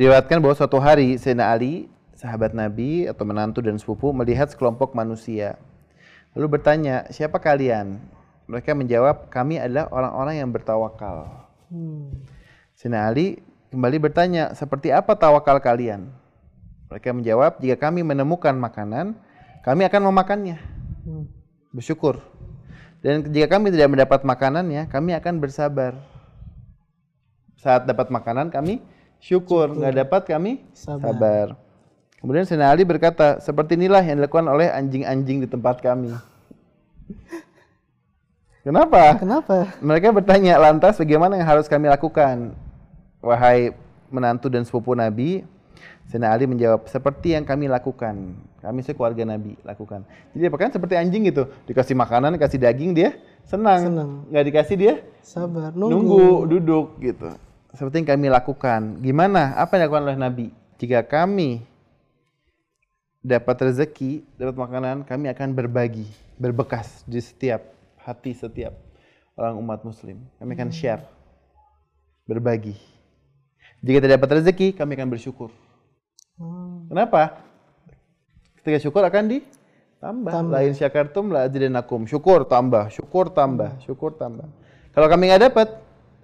[0.00, 5.60] Diriwayatkan bahwa suatu hari Sayyidina Ali, sahabat Nabi atau menantu dan sepupu melihat sekelompok manusia.
[6.32, 8.00] Lalu bertanya, siapa kalian?
[8.48, 11.44] Mereka menjawab, kami adalah orang-orang yang bertawakal.
[11.68, 12.24] Hmm.
[12.80, 16.08] Sayyidina Ali kembali bertanya, seperti apa tawakal kalian?
[16.88, 19.20] Mereka menjawab, jika kami menemukan makanan,
[19.60, 20.56] kami akan memakannya.
[21.04, 21.28] Hmm.
[21.76, 22.24] Bersyukur.
[23.00, 25.96] Dan jika kami tidak mendapat makanannya, kami akan bersabar.
[27.56, 28.84] Saat dapat makanan, kami
[29.20, 29.72] syukur.
[29.72, 31.12] Nggak dapat, kami Sabar.
[31.12, 31.46] sabar.
[32.20, 36.12] Kemudian Sayyidina Ali berkata, seperti inilah yang dilakukan oleh anjing-anjing di tempat kami.
[38.66, 39.16] Kenapa?
[39.16, 39.72] Kenapa?
[39.80, 42.52] Mereka bertanya, lantas bagaimana yang harus kami lakukan?
[43.24, 43.72] Wahai
[44.12, 45.48] menantu dan sepupu Nabi,
[46.10, 48.34] Sayyidina Ali menjawab, seperti yang kami lakukan.
[48.58, 50.02] Kami sekeluarga Nabi lakukan.
[50.34, 53.14] Jadi apa kan seperti anjing gitu, dikasih makanan, dikasih daging dia
[53.46, 53.86] senang.
[53.86, 54.10] Senang.
[54.26, 55.70] Nggak dikasih dia Sabar.
[55.70, 55.94] nunggu.
[55.94, 56.26] Nunggu.
[56.50, 57.30] duduk gitu.
[57.70, 58.98] Seperti yang kami lakukan.
[58.98, 59.54] Gimana?
[59.54, 60.46] Apa yang dilakukan oleh Nabi?
[60.82, 61.62] Jika kami
[63.22, 67.70] dapat rezeki, dapat makanan, kami akan berbagi, berbekas di setiap
[68.02, 68.74] hati setiap
[69.38, 70.18] orang umat muslim.
[70.42, 71.06] Kami akan share,
[72.26, 72.74] berbagi.
[73.78, 75.54] Jika tidak dapat rezeki, kami akan bersyukur.
[76.90, 77.38] Kenapa?
[78.58, 80.32] Ketika syukur akan ditambah.
[80.34, 80.50] Tambah.
[80.50, 82.10] Lain syakartum la azidannakum.
[82.10, 84.50] Syukur tambah, syukur tambah, syukur tambah.
[84.90, 85.68] Kalau kami nggak dapat,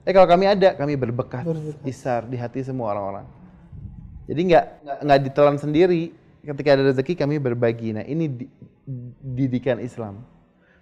[0.02, 1.86] eh kalau kami ada, kami berbekas, Berbekas.
[1.86, 3.26] isar di hati semua orang-orang.
[4.26, 6.10] Jadi nggak nggak- nggak ditelan sendiri.
[6.42, 7.94] Ketika ada rezeki kami berbagi.
[7.94, 8.50] Nah ini di-
[9.22, 10.22] didikan Islam.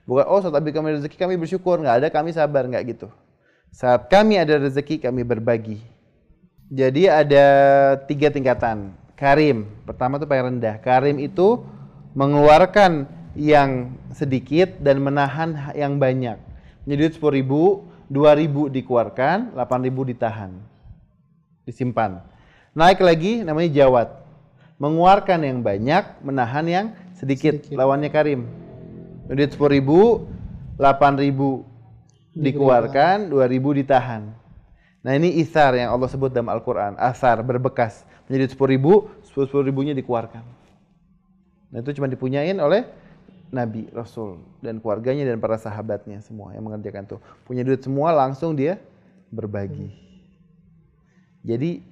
[0.09, 3.09] Bukan oh saat kami ada rezeki kami bersyukur, nggak ada kami sabar, nggak gitu.
[3.68, 5.80] Saat kami ada rezeki kami berbagi.
[6.72, 7.45] Jadi ada
[8.09, 9.04] tiga tingkatan.
[9.15, 10.83] Karim, pertama itu paling rendah.
[10.83, 11.62] Karim itu
[12.19, 16.39] mengeluarkan yang sedikit dan menahan yang banyak.
[16.87, 17.62] Menjadi sepuluh ribu,
[18.11, 20.51] dua ribu dikeluarkan, delapan ribu ditahan,
[21.67, 22.23] disimpan.
[22.75, 24.09] Naik lagi namanya jawat,
[24.83, 27.62] mengeluarkan yang banyak, menahan yang sedikit.
[27.62, 27.79] Sedikit.
[27.79, 28.51] Lawannya Karim.
[29.31, 29.99] Menjadi sepuluh ribu,
[30.75, 31.62] delapan ribu
[32.35, 34.27] dikeluarkan, dua ribu ditahan.
[35.07, 36.99] Nah ini isar yang Allah sebut dalam Al-Quran.
[36.99, 38.03] Asar, berbekas.
[38.27, 38.93] Menjadi sepuluh ribu,
[39.25, 40.45] sepuluh ribunya dikeluarkan.
[41.75, 42.87] Nah itu cuma dipunyain oleh
[43.55, 47.16] Nabi, Rasul, dan keluarganya dan para sahabatnya semua yang mengerjakan itu.
[47.47, 48.83] Punya duit semua langsung dia
[49.31, 49.91] berbagi.
[51.45, 51.85] Jadi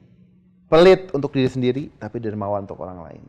[0.66, 3.22] pelit untuk diri sendiri, tapi dermawan untuk orang lain.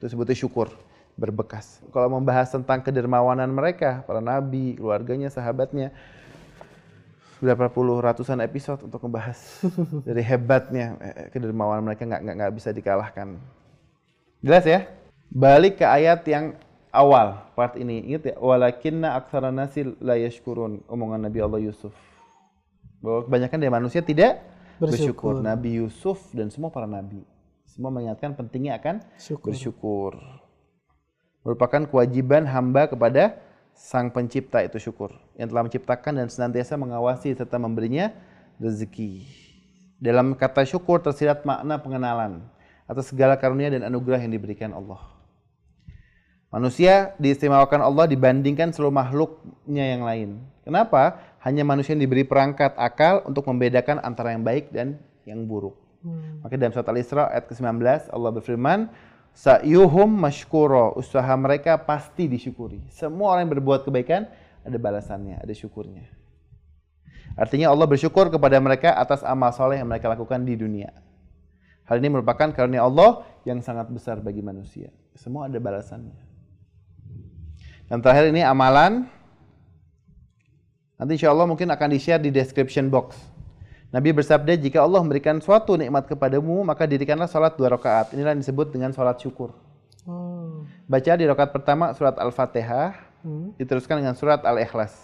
[0.00, 0.72] Itu sebutnya syukur,
[1.18, 1.84] berbekas.
[1.92, 5.92] Kalau membahas tentang kedermawanan mereka, para nabi, keluarganya, sahabatnya,
[7.38, 9.38] berapa puluh ratusan episode untuk membahas
[10.08, 13.38] dari hebatnya eh, kedermawanan mereka nggak nggak nggak bisa dikalahkan.
[14.42, 14.86] Jelas ya?
[15.30, 16.58] Balik ke ayat yang
[16.90, 18.02] awal part ini.
[18.10, 20.82] Ingat ya, walakinna aktsara nasi la yashkurun.
[20.90, 21.94] Omongan Nabi Allah Yusuf.
[22.98, 24.42] Bahwa kebanyakan dari manusia tidak
[24.82, 25.38] bersyukur.
[25.38, 25.46] Bersyukur.
[25.46, 27.22] Nabi Yusuf dan semua para nabi.
[27.68, 29.54] Semua mengingatkan pentingnya akan Syukur.
[29.54, 30.12] bersyukur.
[31.46, 33.38] Merupakan kewajiban hamba kepada
[33.78, 38.10] Sang Pencipta itu syukur yang telah menciptakan dan senantiasa mengawasi serta memberinya
[38.58, 39.22] rezeki.
[40.02, 42.42] Dalam kata syukur tersirat makna pengenalan
[42.90, 44.98] atas segala karunia dan anugerah yang diberikan Allah.
[46.48, 50.28] Manusia diistimewakan Allah dibandingkan seluruh makhluknya yang lain.
[50.64, 51.20] Kenapa?
[51.44, 54.96] Hanya manusia yang diberi perangkat akal untuk membedakan antara yang baik dan
[55.28, 55.76] yang buruk.
[56.00, 56.40] Hmm.
[56.40, 58.88] Maka dalam surat Al-Isra ayat ke-19 Allah berfirman,
[59.36, 62.80] Sa'yuhum mashkuro, usaha mereka pasti disyukuri.
[62.90, 64.26] Semua orang yang berbuat kebaikan
[64.68, 66.06] ada balasannya, ada syukurnya.
[67.38, 70.90] Artinya Allah bersyukur kepada mereka atas amal soleh yang mereka lakukan di dunia.
[71.86, 74.92] Hal ini merupakan karunia Allah yang sangat besar bagi manusia.
[75.16, 76.18] Semua ada balasannya.
[77.88, 79.08] Dan terakhir ini amalan.
[81.00, 83.16] Nanti insya Allah mungkin akan di-share di description box.
[83.88, 88.12] Nabi bersabda, jika Allah memberikan suatu nikmat kepadamu, maka dirikanlah sholat dua rakaat.
[88.12, 89.56] Inilah yang disebut dengan sholat syukur.
[90.04, 90.68] Oh.
[90.84, 93.54] Baca di rakaat pertama surat Al-Fatihah, Hmm.
[93.58, 94.94] diteruskan dengan surat Al-Ikhlas.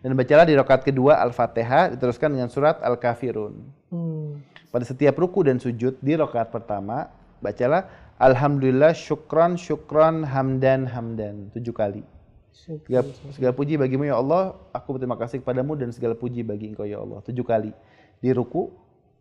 [0.00, 3.54] Dan bacalah di rakaat kedua Al-Fatihah, diteruskan dengan surat Al-Kafirun.
[3.92, 4.40] Hmm.
[4.72, 7.12] Pada setiap ruku dan sujud di rakaat pertama,
[7.44, 7.90] bacalah
[8.20, 12.04] Alhamdulillah syukran syukran hamdan hamdan tujuh kali.
[12.52, 16.84] Segala, segala puji bagimu ya Allah, aku berterima kasih kepadamu dan segala puji bagi engkau
[16.84, 17.24] ya Allah.
[17.24, 17.72] Tujuh kali.
[18.20, 18.68] Di ruku,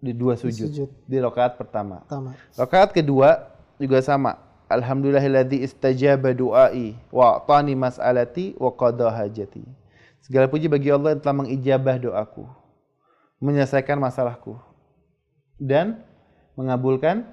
[0.04, 0.68] di dua sujud.
[0.68, 0.90] sujud.
[1.08, 2.04] Di rakaat pertama.
[2.04, 2.36] Pertama.
[2.60, 4.49] Rakaat kedua juga sama.
[4.70, 9.66] Alhamdulillahilladzi istajaba du'ai wa atani mas'alati wa qada hajati.
[10.22, 12.46] Segala puji bagi Allah yang telah mengijabah doaku,
[13.42, 14.62] menyelesaikan masalahku
[15.58, 16.06] dan
[16.54, 17.26] mengabulkan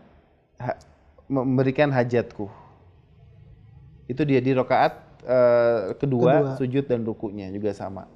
[0.56, 0.80] ha-
[1.28, 2.48] memberikan hajatku.
[4.08, 4.96] Itu dia di rakaat
[5.28, 6.56] eh, kedua, Kedua.
[6.56, 8.08] sujud dan rukunya juga sama.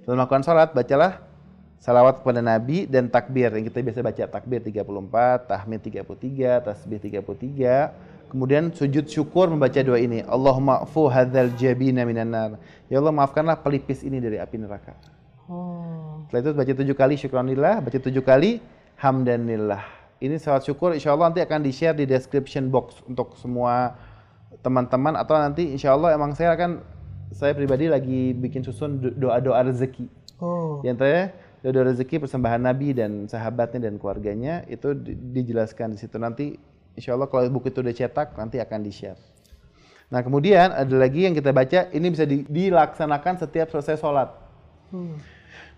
[0.00, 1.20] Setelah melakukan salat, bacalah
[1.84, 8.17] salawat kepada Nabi dan takbir yang kita biasa baca takbir 34, tahmid 33, tasbih 33.
[8.28, 10.20] Kemudian sujud syukur membaca doa ini.
[10.20, 12.50] Allahumma afu hadzal jabina minan nar.
[12.92, 14.92] Ya Allah maafkanlah pelipis ini dari api neraka.
[15.48, 16.24] Oh.
[16.28, 18.60] Setelah itu baca tujuh kali syukranillah, baca tujuh kali
[19.00, 19.80] hamdanillah.
[20.20, 23.96] Ini salat syukur insya Allah nanti akan di-share di description box untuk semua
[24.60, 26.82] teman-teman atau nanti insya Allah emang saya akan
[27.32, 30.10] saya pribadi lagi bikin susun do- doa-doa rezeki.
[30.42, 30.84] Oh.
[30.84, 31.32] Di antaranya
[31.64, 36.58] doa-doa rezeki persembahan Nabi dan sahabatnya dan keluarganya itu di- dijelaskan di situ nanti
[36.98, 39.18] insya Allah kalau buku itu udah cetak nanti akan di-share.
[40.10, 44.28] Nah kemudian ada lagi yang kita baca ini bisa di- dilaksanakan setiap selesai sholat.
[44.90, 45.20] Hmm.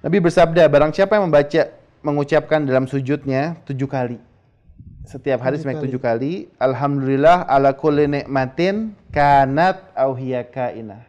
[0.01, 4.17] Nabi bersabda, barang siapa yang membaca, mengucapkan dalam sujudnya tujuh kali.
[5.05, 6.49] Setiap hari sebanyak tujuh kali.
[6.57, 11.05] Alhamdulillah ala kulli nikmatin kanat au hiya kainah.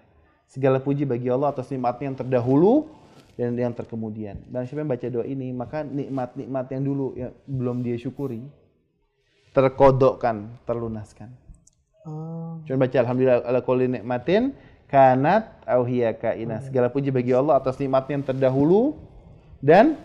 [0.51, 2.91] Segala puji bagi Allah atas nikmatnya yang terdahulu
[3.39, 4.43] dan yang terkemudian.
[4.51, 8.43] Dan siapa yang baca doa ini, maka nikmat-nikmat yang dulu yang belum dia syukuri,
[9.51, 11.29] terkodokkan, terlunaskan.
[12.07, 12.57] Oh.
[12.65, 14.55] Cuma baca alhamdulillah ala kulli nikmatin
[14.89, 16.65] kanat au hiya kainah.
[16.65, 18.97] Segala puji bagi Allah atas nikmatnya yang terdahulu
[19.61, 19.99] dan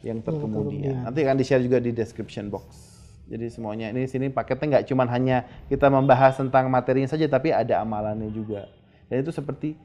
[0.00, 1.04] yang terkemudian.
[1.04, 2.88] Nanti akan di-share juga di description box.
[3.30, 7.78] Jadi semuanya ini sini paketnya nggak cuma hanya kita membahas tentang materinya saja tapi ada
[7.78, 8.66] amalannya juga.
[9.06, 9.78] Dan itu seperti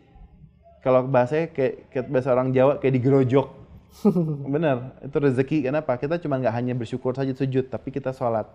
[0.86, 3.48] kalau bahasanya kayak, kayak bahasa orang Jawa kayak digerojok.
[4.54, 5.58] Bener, itu rezeki.
[5.66, 5.98] Kenapa?
[5.98, 8.46] Kita cuma nggak hanya bersyukur saja sujud, tapi kita sholat.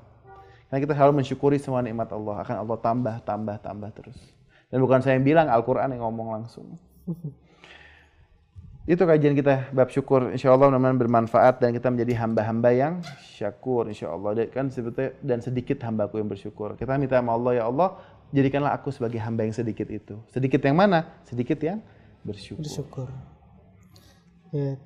[0.71, 2.47] Karena kita selalu mensyukuri semua nikmat Allah.
[2.47, 4.15] Akan Allah tambah, tambah, tambah terus.
[4.71, 6.79] Dan bukan saya yang bilang, Al-Quran yang ngomong langsung.
[8.87, 10.31] Itu kajian kita bab syukur.
[10.31, 12.93] Insya Allah mudah-mudahan bermanfaat dan kita menjadi hamba-hamba yang
[13.35, 13.91] syakur.
[13.91, 14.47] Insya Allah.
[14.47, 14.67] Dan kan
[15.27, 16.79] dan sedikit hambaku yang bersyukur.
[16.79, 17.99] Kita minta sama Allah, ya Allah,
[18.31, 20.23] jadikanlah aku sebagai hamba yang sedikit itu.
[20.31, 21.19] Sedikit yang mana?
[21.27, 21.83] Sedikit yang
[22.23, 22.63] bersyukur.
[22.63, 23.09] Bersyukur.
[24.55, 24.79] Ya,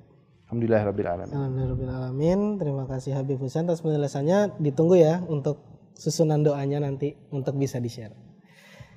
[0.45, 1.33] Alhamdulillah Rabbil Alamin.
[1.33, 2.41] Alhamdulillahirrahmanirrahim.
[2.61, 4.61] Terima kasih Habib Husain atas penjelasannya.
[4.61, 8.13] Ditunggu ya untuk susunan doanya nanti untuk bisa di-share.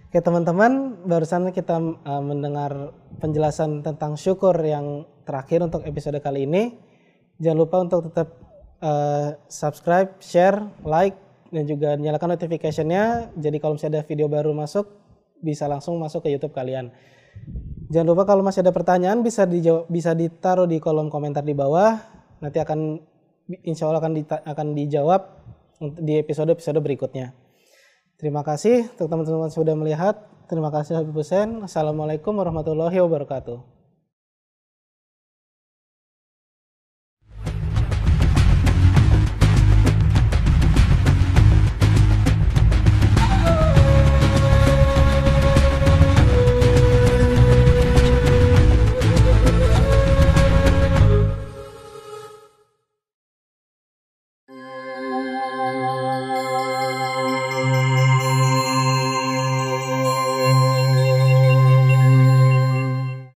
[0.08, 6.80] Oke teman-teman, barusan kita uh, mendengar penjelasan tentang syukur yang terakhir untuk episode kali ini.
[7.36, 8.28] Jangan lupa untuk tetap
[8.80, 11.12] uh, subscribe, share, like,
[11.52, 13.36] dan juga nyalakan notification-nya.
[13.36, 14.88] Jadi kalau misalnya ada video baru masuk,
[15.44, 16.88] bisa langsung masuk ke YouTube kalian.
[17.92, 22.00] Jangan lupa kalau masih ada pertanyaan bisa dijawab, bisa ditaruh di kolom komentar di bawah.
[22.40, 22.96] Nanti akan
[23.64, 25.20] insya Allah akan dita- akan dijawab
[25.78, 27.34] di episode-episode berikutnya.
[28.18, 30.18] Terima kasih untuk teman-teman sudah melihat.
[30.50, 31.62] Terima kasih Habib Hussein.
[31.62, 33.77] Assalamualaikum warahmatullahi wabarakatuh.